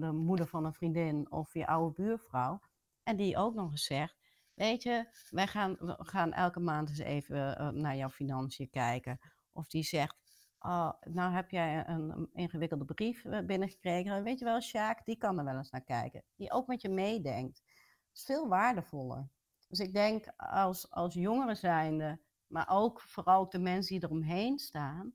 de 0.00 0.12
moeder 0.12 0.46
van 0.46 0.64
een 0.64 0.74
vriendin 0.74 1.30
of 1.30 1.54
je 1.54 1.66
oude 1.66 2.02
buurvrouw. 2.02 2.60
En 3.02 3.16
die 3.16 3.36
ook 3.36 3.54
nog 3.54 3.70
eens 3.70 3.84
zegt, 3.84 4.16
weet 4.54 4.82
je, 4.82 5.06
wij 5.30 5.46
gaan, 5.46 5.76
we 5.78 5.96
gaan 5.98 6.32
elke 6.32 6.60
maand 6.60 6.88
eens 6.88 6.98
even 6.98 7.70
naar 7.80 7.96
jouw 7.96 8.10
financiën 8.10 8.70
kijken. 8.70 9.18
Of 9.52 9.68
die 9.68 9.82
zegt, 9.82 10.16
oh, 10.58 10.92
nou 11.00 11.32
heb 11.32 11.50
jij 11.50 11.88
een, 11.88 12.28
ingewikkelde 12.32 12.84
brief 12.84 13.24
eh, 13.24 13.44
binnengekregen. 13.44 14.22
Weet 14.22 14.38
je 14.38 14.44
wel, 14.44 14.60
Sjaak, 14.60 15.04
die 15.04 15.16
kan 15.16 15.38
er 15.38 15.44
wel 15.44 15.56
eens 15.56 15.70
naar 15.70 15.84
kijken. 15.84 16.24
Die 16.36 16.52
ook 16.52 16.66
met 16.66 16.82
je 16.82 16.88
meedenkt. 16.88 17.62
Dat 17.64 18.16
is 18.16 18.24
veel 18.24 18.48
waardevoller. 18.48 19.28
Dus 19.68 19.78
ik 19.78 19.92
denk 19.92 20.26
als, 20.36 20.90
als 20.90 21.14
jongeren 21.14 21.56
zijnde, 21.56 22.20
maar 22.46 22.68
ook 22.68 23.00
vooral 23.00 23.48
de 23.48 23.58
mensen 23.58 23.94
die 23.94 24.04
eromheen 24.04 24.58
staan, 24.58 25.14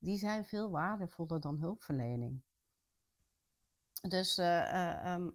die 0.00 0.18
zijn 0.18 0.44
veel 0.44 0.70
waardevoller 0.70 1.40
dan 1.40 1.58
hulpverlening. 1.58 2.42
Dus 4.00 4.38
uh, 4.38 5.12
um, 5.14 5.32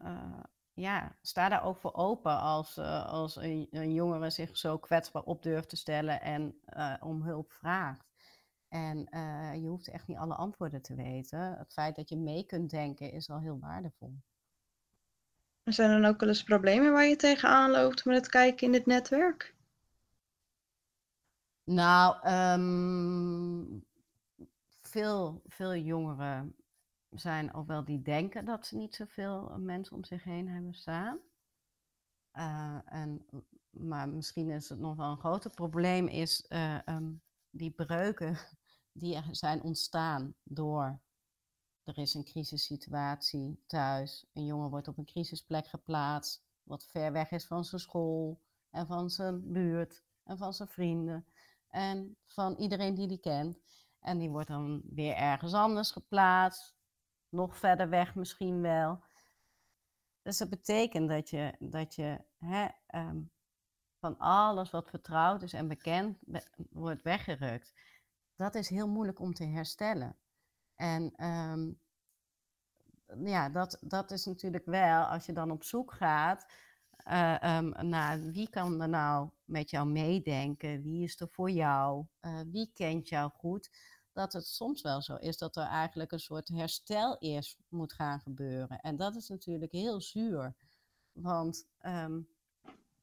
ja, 0.73 1.17
sta 1.21 1.49
daar 1.49 1.63
ook 1.63 1.78
voor 1.78 1.93
open 1.93 2.39
als, 2.39 2.78
als 2.78 3.36
een, 3.36 3.67
een, 3.71 3.93
jongere 3.93 4.30
zich 4.30 4.58
zo 4.58 4.78
kwetsbaar 4.78 5.23
op 5.23 5.43
durft 5.43 5.69
te 5.69 5.75
stellen 5.75 6.21
en 6.21 6.60
om 6.99 7.21
hulp 7.21 7.51
vraagt. 7.51 8.06
En 8.75 9.08
uh, 9.10 9.54
je 9.54 9.67
hoeft 9.67 9.88
echt 9.88 10.08
niet 10.08 10.17
alle 10.17 10.36
antwoorden 10.36 10.82
te 10.82 10.95
weten. 10.95 11.58
Het 11.58 11.73
feit 11.73 11.95
dat 11.95 12.10
je 12.10 12.17
mee 12.17 12.45
kunt 12.45 12.69
denken 12.69 13.12
is 13.12 13.30
al 13.30 13.39
heel 13.39 13.60
waardevol. 13.60 14.15
Zijn 15.63 15.91
er 15.91 16.01
dan 16.01 16.12
ook 16.12 16.19
wel 16.19 16.30
eens 16.30 16.43
problemen 16.43 16.91
waar 16.91 17.06
je 17.06 17.15
tegenaan 17.15 17.71
loopt 17.71 18.06
met 18.06 18.15
het 18.15 18.30
kijken 18.30 18.65
in 18.65 18.71
dit 18.71 18.86
netwerk? 18.86 19.56
Nou, 21.63 22.30
um, 22.30 23.86
veel, 24.96 25.42
veel 25.46 25.76
jongeren 25.76 26.56
zijn 27.10 27.54
ook 27.54 27.68
wel 27.68 27.86
die 27.86 28.02
denken 28.02 28.46
dat 28.46 28.66
ze 28.66 28.76
niet 28.76 28.96
zoveel 28.96 29.58
mensen 29.58 29.96
om 29.96 30.04
zich 30.04 30.24
heen 30.24 30.48
hebben 30.48 30.74
staan. 30.74 31.20
Uh, 32.34 32.80
en, 32.86 33.26
maar 33.70 34.10
misschien 34.10 34.50
is 34.50 34.70
het 34.70 34.80
nog 34.80 34.96
wel 34.96 35.12
een 35.12 35.18
groter 35.18 35.52
probleem, 35.52 36.08
is 36.08 36.46
uh, 36.50 36.80
um, 36.86 37.22
die 37.50 37.72
breuken 37.72 38.38
die 39.02 39.22
zijn 39.32 39.62
ontstaan 39.62 40.36
door 40.44 41.00
er 41.84 41.98
is 41.98 42.14
een 42.14 42.24
crisissituatie 42.24 43.64
thuis, 43.68 44.26
een 44.34 44.46
jongen 44.46 44.70
wordt 44.70 44.88
op 44.88 44.98
een 44.98 45.06
crisisplek 45.06 45.68
geplaatst, 45.68 46.44
wat 46.64 46.86
ver 46.86 47.12
weg 47.12 47.32
is 47.32 47.46
van 47.46 47.66
zijn 47.66 47.82
school 47.82 48.42
en 48.70 48.88
van 48.88 49.10
zijn 49.10 49.52
buurt 49.52 50.04
en 50.24 50.38
van 50.38 50.54
zijn 50.54 50.70
vrienden 50.70 51.26
en 51.68 52.18
van 52.26 52.56
iedereen 52.56 52.96
die 52.96 53.08
die 53.08 53.20
kent. 53.20 53.58
En 54.06 54.18
die 54.18 54.30
wordt 54.30 54.48
dan 54.48 54.82
weer 54.89 55.15
ergens 55.15 55.54
anders 55.54 55.91
geplaatst, 55.91 56.76
nog 57.30 57.58
verder 57.58 57.89
weg 57.89 58.15
misschien 58.15 58.62
wel. 58.62 59.04
Dus 60.22 60.38
dat 60.38 60.50
betekent 60.50 61.10
dat 61.10 61.30
je, 61.30 61.56
dat 61.60 61.96
je 61.96 62.22
hè, 62.38 62.68
um, 62.96 63.32
van 64.00 64.18
alles 64.18 64.72
wat 64.72 64.89
vertrouwd 64.89 65.41
is 65.41 65.54
en 65.54 65.68
bekend 65.68 66.18
wordt 66.70 67.02
weggerukt 67.02 67.74
dat 68.36 68.56
is 68.56 68.70
heel 68.70 68.88
moeilijk 68.88 69.20
om 69.20 69.34
te 69.34 69.46
herstellen. 69.46 70.18
En 70.76 71.26
um, 71.26 71.80
ja, 73.26 73.50
dat, 73.50 73.78
dat 73.82 74.12
is 74.12 74.26
natuurlijk 74.26 74.65
wel, 74.65 75.04
als 75.04 75.26
je 75.26 75.34
dan 75.34 75.52
op 75.52 75.63
zoek 75.63 75.94
gaat 75.94 76.46
uh, 77.06 77.60
naar 77.70 78.22
wie 78.22 78.50
kan 78.50 78.82
er 78.82 78.89
nou 78.89 79.30
met 79.44 79.70
jou 79.70 79.88
meedenken, 79.88 80.82
wie 80.82 81.04
is 81.04 81.20
er 81.20 81.28
voor 81.32 81.52
jou, 81.52 82.06
uh, 82.22 82.39
wie 82.52 82.72
kent 82.74 83.10
jou 83.10 83.32
goed, 83.32 83.70
dat 84.13 84.34
het 84.34 84.48
soms 84.48 84.82
wel 84.82 85.02
zo 85.02 85.15
is 85.15 85.38
dat 85.38 85.56
er 85.56 85.68
eigenlijk 85.68 86.12
een 86.12 86.20
soort 86.20 86.48
herstel 86.48 87.18
eerst 87.20 87.58
moet 87.70 87.94
gaan 87.94 88.20
gebeuren. 88.20 88.80
En 88.80 88.96
dat 88.96 89.15
is 89.15 89.28
natuurlijk 89.28 89.72
heel 89.72 90.02
zuur, 90.02 90.56
want 91.12 91.68
um, 91.82 92.28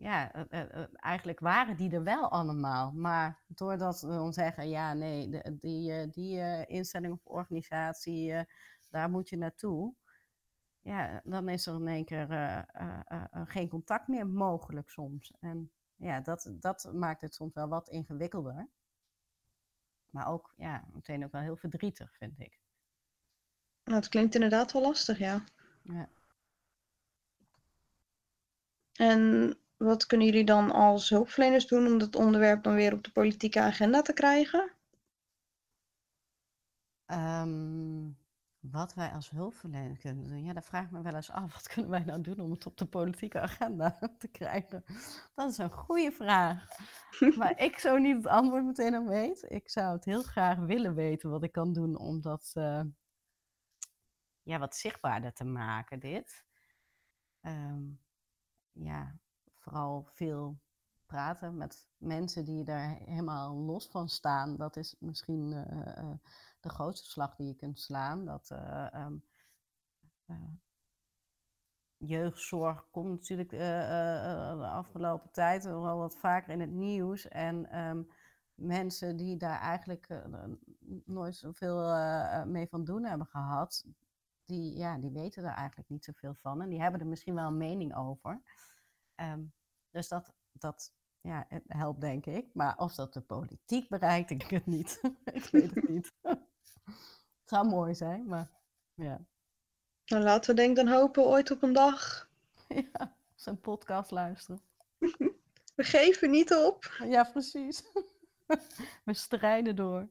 ja, 0.03 0.33
eh, 0.33 0.43
eh, 0.51 0.83
eh, 0.83 0.89
eigenlijk 0.95 1.41
waren 1.41 1.77
die 1.77 1.91
er 1.91 2.03
wel 2.03 2.31
allemaal. 2.31 2.93
Maar 2.93 3.43
doordat 3.47 4.01
we 4.01 4.09
dan 4.09 4.33
zeggen, 4.33 4.69
ja, 4.69 4.95
nee, 4.95 5.29
de, 5.29 5.57
die, 5.61 6.11
die 6.11 6.67
instelling 6.67 7.13
of 7.13 7.27
organisatie, 7.27 8.35
daar 8.91 9.11
moet 9.11 9.29
je 9.29 9.37
naartoe. 9.37 9.95
Ja, 10.83 11.21
dan 11.25 11.49
is 11.49 11.67
er 11.67 11.75
in 11.75 11.89
één 11.89 12.05
keer 12.05 12.67
geen 13.33 13.69
contact 13.69 14.09
meer 14.09 14.27
mogelijk 14.27 14.91
soms. 14.91 15.33
En 15.41 15.71
ja, 15.97 16.21
dat, 16.21 16.53
dat 16.53 16.91
maakt 16.93 17.21
het 17.21 17.35
soms 17.35 17.55
wel 17.55 17.69
wat 17.69 17.89
ingewikkelder. 17.89 18.69
Maar 20.11 20.27
ook, 20.27 20.53
ja, 20.57 20.85
meteen 20.93 21.25
ook 21.25 21.33
wel 21.33 21.41
heel 21.41 21.57
verdrietig, 21.57 22.17
vind 22.17 22.41
ik. 22.41 22.61
Nou, 23.85 23.97
het 23.97 24.09
klinkt 24.09 24.35
inderdaad 24.35 24.73
wel 24.73 24.83
lastig, 24.83 25.19
ja. 25.19 25.45
Ja. 25.83 26.09
En 28.93 29.55
wat 29.77 30.07
kunnen 30.07 30.27
jullie 30.27 30.45
dan 30.45 30.71
als 30.71 31.09
hulpverleners 31.09 31.67
doen 31.67 31.87
om 31.87 31.99
dat 31.99 32.17
onderwerp 32.17 32.63
dan 32.63 32.75
weer 32.75 32.93
op 32.93 33.05
de 33.05 33.13
politieke 33.13 33.61
agenda 33.61 34.03
te 34.03 34.13
krijgen? 34.13 34.73
Um, 37.07 38.17
wat 38.71 38.95
wij 38.95 39.13
als 39.13 39.31
hulpverlener 39.31 39.99
kunnen 39.99 40.27
doen, 40.27 40.45
ja, 40.45 40.53
dat 40.53 40.65
vraag 40.65 40.85
ik 40.85 40.91
me 40.91 41.03
wel 41.03 41.15
eens 41.15 41.31
af. 41.31 41.53
Wat 41.53 41.69
kunnen 41.69 41.91
wij 41.91 42.05
nou 42.05 42.21
doen 42.21 42.41
om 42.41 42.51
het 42.51 42.67
op 42.67 42.77
de 42.77 42.87
politieke 42.87 43.41
agenda 43.41 43.99
te 44.19 44.29
krijgen? 44.29 44.85
Dat 45.35 45.51
is 45.51 45.59
een 45.59 45.71
goede 45.73 46.13
vraag. 46.13 46.67
maar 47.39 47.59
ik 47.59 47.79
zo 47.79 47.97
niet 47.99 48.17
het 48.17 48.27
antwoord 48.27 48.65
meteen 48.65 48.95
aan 48.95 49.09
weet. 49.09 49.45
Ik 49.49 49.71
zou 49.71 49.93
het 49.93 50.05
heel 50.05 50.23
graag 50.23 50.59
willen 50.59 50.95
weten 50.95 51.31
wat 51.31 51.43
ik 51.43 51.53
kan 51.53 51.73
doen 51.73 51.97
om 51.97 52.21
dat 52.21 52.53
uh, 52.55 52.83
ja, 54.43 54.59
wat 54.59 54.77
zichtbaarder 54.77 55.33
te 55.33 55.45
maken, 55.45 56.01
dit. 56.01 56.45
ehm, 57.41 57.83
ja, 58.73 59.19
vooral 59.59 60.09
veel 60.13 60.61
praten 61.07 61.57
met 61.57 61.89
mensen 61.97 62.45
die 62.45 62.65
daar 62.65 62.97
helemaal 63.05 63.57
los 63.57 63.89
van 63.89 64.09
staan. 64.09 64.57
Dat 64.57 64.77
is 64.77 64.97
misschien 64.99 65.53
de 66.63 66.69
grootste 66.69 67.11
slag 67.11 67.37
die 67.37 67.47
je 67.47 67.55
kunt 67.55 67.81
slaan. 67.81 68.25
Dat 68.25 68.51
ehm, 68.51 69.17
jeugdzorg 71.97 72.91
komt 72.91 73.09
natuurlijk 73.09 73.51
de 73.51 74.69
afgelopen 74.73 75.31
tijd 75.31 75.65
wel 75.65 75.97
wat 75.99 76.17
vaker 76.17 76.53
in 76.53 76.61
het 76.61 76.71
nieuws. 76.71 77.29
En 77.29 77.71
ehm, 77.71 78.03
mensen 78.55 79.17
die 79.17 79.37
daar 79.37 79.61
eigenlijk 79.61 80.23
nooit 81.05 81.37
zoveel 81.37 81.97
mee 82.47 82.69
van 82.69 82.85
doen 82.85 83.05
hebben 83.05 83.27
gehad, 83.27 83.85
die, 84.45 84.77
ja, 84.77 84.99
die 84.99 85.11
weten 85.11 85.45
er 85.45 85.55
eigenlijk 85.55 85.89
niet 85.89 86.05
zoveel 86.05 86.35
van. 86.35 86.63
En 86.63 86.69
die 86.69 86.81
hebben 86.81 87.01
er 87.01 87.07
misschien 87.07 87.35
wel 87.35 87.47
een 87.47 87.57
mening 87.57 87.97
over. 87.97 88.43
Ehm, 89.15 89.45
dus 89.91 90.09
dat, 90.09 90.33
dat 90.53 90.93
ja, 91.21 91.47
helpt, 91.67 92.01
denk 92.01 92.27
ik. 92.27 92.55
Maar 92.55 92.79
of 92.79 92.95
dat 92.95 93.13
de 93.13 93.21
politiek 93.21 93.89
bereikt, 93.89 94.31
ik 94.31 94.43
het 94.43 94.67
niet. 94.67 95.01
ik 95.25 95.45
weet 95.45 95.75
het 95.75 95.89
niet. 95.89 96.13
zou 97.53 97.67
mooi 97.67 97.95
zijn, 97.95 98.27
maar 98.27 98.51
ja. 98.95 99.21
Nou, 100.07 100.23
laten 100.23 100.51
we 100.51 100.61
denk 100.61 100.77
dan 100.77 100.89
hopen 100.89 101.25
ooit 101.25 101.51
op 101.51 101.63
een 101.63 101.73
dag. 101.73 102.29
ja, 102.93 103.17
zijn 103.35 103.61
podcast 103.61 104.11
luisteren. 104.11 104.61
we 105.77 105.85
geven 105.85 106.31
niet 106.31 106.55
op. 106.55 106.85
Ja, 107.05 107.25
precies. 107.25 107.83
we 109.05 109.15
strijden 109.15 109.77
door. 109.77 110.09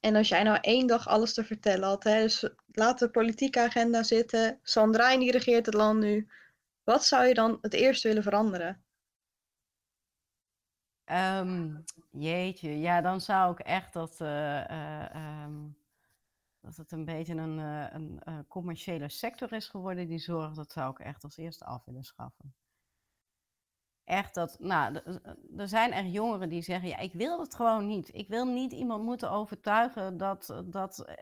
En 0.00 0.16
als 0.16 0.28
jij 0.28 0.42
nou 0.42 0.58
één 0.60 0.86
dag 0.86 1.08
alles 1.08 1.34
te 1.34 1.44
vertellen 1.44 1.88
had, 1.88 2.04
hè, 2.04 2.22
dus 2.22 2.48
laat 2.66 2.98
de 2.98 3.10
politieke 3.10 3.60
agenda 3.60 4.02
zitten, 4.02 4.60
Sandrijn 4.62 5.20
die 5.20 5.30
regeert 5.30 5.66
het 5.66 5.74
land 5.74 6.00
nu, 6.00 6.28
wat 6.84 7.04
zou 7.04 7.26
je 7.26 7.34
dan 7.34 7.58
het 7.60 7.72
eerst 7.72 8.02
willen 8.02 8.22
veranderen? 8.22 8.85
Um, 11.12 11.84
jeetje, 12.10 12.78
ja, 12.78 13.00
dan 13.00 13.20
zou 13.20 13.52
ik 13.52 13.58
echt 13.58 13.92
dat, 13.92 14.20
uh, 14.20 14.70
uh, 14.70 15.44
um, 15.44 15.76
dat 16.60 16.76
het 16.76 16.92
een 16.92 17.04
beetje 17.04 17.34
een, 17.34 17.58
uh, 17.58 17.86
een 17.92 18.46
commerciële 18.48 19.08
sector 19.08 19.52
is 19.52 19.68
geworden 19.68 20.06
die 20.08 20.18
zorgt. 20.18 20.56
Dat 20.56 20.72
zou 20.72 20.90
ik 20.90 20.98
echt 20.98 21.24
als 21.24 21.36
eerste 21.36 21.64
af 21.64 21.84
willen 21.84 22.04
schaffen. 22.04 22.54
Echt 24.04 24.34
dat, 24.34 24.58
nou, 24.58 24.94
er 25.56 25.68
zijn 25.68 25.92
echt 25.92 26.12
jongeren 26.12 26.48
die 26.48 26.62
zeggen, 26.62 26.88
ja, 26.88 26.98
ik 26.98 27.12
wil 27.12 27.40
het 27.40 27.54
gewoon 27.54 27.86
niet. 27.86 28.14
Ik 28.14 28.28
wil 28.28 28.44
niet 28.44 28.72
iemand 28.72 29.04
moeten 29.04 29.30
overtuigen 29.30 30.16
dat, 30.16 30.62
dat 30.64 31.16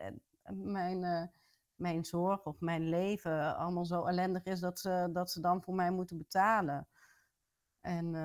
mijn 0.51 1.31
mijn 1.75 2.05
zorg 2.05 2.45
of 2.45 2.59
mijn 2.59 2.89
leven 2.89 3.57
allemaal 3.57 3.85
zo 3.85 4.05
ellendig 4.05 4.43
is 4.43 4.59
dat 4.59 4.79
ze, 4.79 5.09
dat 5.13 5.31
ze 5.31 5.41
dan 5.41 5.63
voor 5.63 5.75
mij 5.75 5.91
moeten 5.91 6.17
betalen. 6.17 6.87
En 7.81 8.15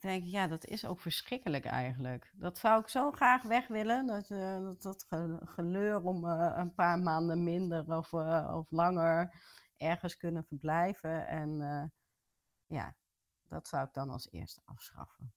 denk 0.00 0.24
ik, 0.24 0.30
ja, 0.30 0.46
dat 0.46 0.64
is 0.64 0.84
ook 0.84 1.00
verschrikkelijk 1.00 1.64
eigenlijk. 1.64 2.32
Dat 2.34 2.58
zou 2.58 2.80
ik 2.80 2.88
zo 2.88 3.10
graag 3.10 3.42
weg 3.42 3.66
willen. 3.66 4.06
Dat, 4.06 4.30
uh, 4.30 4.56
dat, 4.56 4.82
dat 4.82 5.06
geleur 5.44 6.02
om 6.02 6.24
uh, 6.24 6.52
een 6.56 6.74
paar 6.74 6.98
maanden 6.98 7.42
minder 7.42 7.96
of, 7.96 8.12
of 8.52 8.70
langer 8.70 9.34
ergens 9.76 10.16
kunnen 10.16 10.44
verblijven. 10.44 11.26
En 11.26 11.58
ja, 12.66 12.94
dat 13.48 13.68
zou 13.68 13.86
ik 13.86 13.92
dan 13.92 14.10
als 14.10 14.30
eerste 14.30 14.60
afschaffen. 14.64 15.32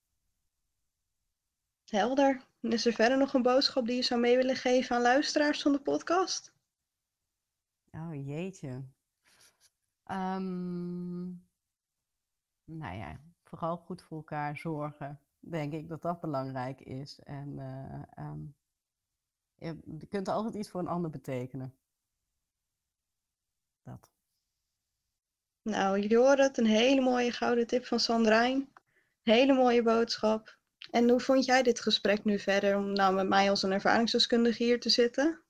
Helder. 1.85 2.47
Is 2.59 2.85
er 2.85 2.93
verder 2.93 3.17
nog 3.17 3.33
een 3.33 3.41
boodschap 3.41 3.85
die 3.85 3.95
je 3.95 4.01
zou 4.01 4.19
mee 4.19 4.35
willen 4.35 4.55
geven 4.55 4.95
aan 4.95 5.01
luisteraars 5.01 5.61
van 5.61 5.71
de 5.71 5.81
podcast? 5.81 6.53
Oh 7.91 8.13
jeetje. 8.13 8.83
Um, 10.05 11.47
nou 12.63 12.97
ja, 12.97 13.19
vooral 13.49 13.77
goed 13.77 14.01
voor 14.01 14.17
elkaar 14.17 14.57
zorgen. 14.57 15.19
Denk 15.39 15.73
ik 15.73 15.87
dat 15.87 16.01
dat 16.01 16.21
belangrijk 16.21 16.79
is. 16.81 17.19
En 17.19 17.57
uh, 17.57 18.25
um, 18.25 18.55
je, 19.55 20.07
kunt 20.09 20.27
altijd 20.27 20.55
iets 20.55 20.69
voor 20.69 20.79
een 20.79 20.87
ander 20.87 21.11
betekenen. 21.11 21.73
Dat. 23.83 24.11
Nou, 25.61 25.99
jullie 25.99 26.17
horen 26.17 26.43
het. 26.43 26.57
Een 26.57 26.65
hele 26.65 27.01
mooie 27.01 27.31
gouden 27.31 27.67
tip 27.67 27.85
van 27.85 27.99
Sandrijn. 27.99 28.69
Hele 29.21 29.53
mooie 29.53 29.83
boodschap. 29.83 30.57
En 30.91 31.09
hoe 31.09 31.19
vond 31.19 31.45
jij 31.45 31.63
dit 31.63 31.79
gesprek 31.79 32.23
nu 32.23 32.39
verder 32.39 32.77
om 32.77 32.93
nou 32.93 33.15
met 33.15 33.27
mij 33.27 33.49
als 33.49 33.63
een 33.63 33.71
ervaringsdeskundige 33.71 34.63
hier 34.63 34.79
te 34.79 34.89
zitten? 34.89 35.41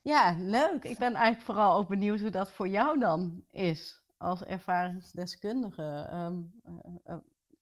Ja, 0.00 0.36
leuk. 0.38 0.84
Ik 0.84 0.98
ben 0.98 1.14
eigenlijk 1.14 1.44
vooral 1.44 1.76
ook 1.76 1.88
benieuwd 1.88 2.20
hoe 2.20 2.30
dat 2.30 2.52
voor 2.52 2.68
jou 2.68 2.98
dan 2.98 3.44
is 3.50 4.03
als 4.24 4.44
ervaringsdeskundige. 4.44 6.10
Um, 6.12 6.60
uh, 7.06 7.16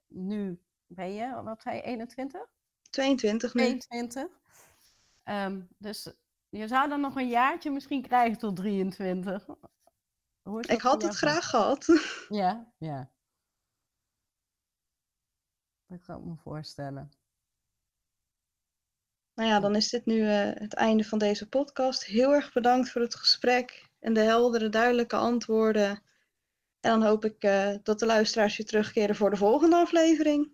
nu 0.08 0.60
ben 0.86 1.12
je, 1.14 1.42
wat 1.42 1.62
zei 1.62 1.76
je, 1.76 1.82
21? 1.82 2.40
22 2.90 3.54
nu. 3.54 3.78
22. 3.78 4.40
Um, 5.24 5.68
dus 5.78 6.12
je 6.48 6.68
zou 6.68 6.88
dan 6.88 7.00
nog 7.00 7.16
een 7.16 7.28
jaartje 7.28 7.70
misschien 7.70 8.02
krijgen 8.02 8.38
tot 8.38 8.56
23. 8.56 9.46
Ik 10.60 10.80
had 10.80 11.02
het 11.02 11.14
graag 11.14 11.50
gehad. 11.50 11.86
Ja, 12.28 12.72
ja. 12.78 13.10
Dat 15.86 16.00
kan 16.02 16.18
ik 16.18 16.24
me 16.24 16.36
voorstellen. 16.36 17.12
Nou 19.34 19.48
ja, 19.48 19.60
dan 19.60 19.76
is 19.76 19.88
dit 19.88 20.06
nu 20.06 20.14
uh, 20.14 20.50
het 20.54 20.74
einde 20.74 21.04
van 21.04 21.18
deze 21.18 21.48
podcast. 21.48 22.04
Heel 22.04 22.34
erg 22.34 22.52
bedankt 22.52 22.90
voor 22.90 23.00
het 23.00 23.14
gesprek 23.14 23.90
en 24.00 24.12
de 24.12 24.20
heldere, 24.20 24.68
duidelijke 24.68 25.16
antwoorden. 25.16 26.02
En 26.82 26.90
dan 26.90 27.02
hoop 27.02 27.24
ik 27.24 27.44
uh, 27.44 27.74
dat 27.82 27.98
de 27.98 28.06
luisteraars 28.06 28.56
weer 28.56 28.66
terugkeren 28.66 29.16
voor 29.16 29.30
de 29.30 29.36
volgende 29.36 29.76
aflevering. 29.76 30.52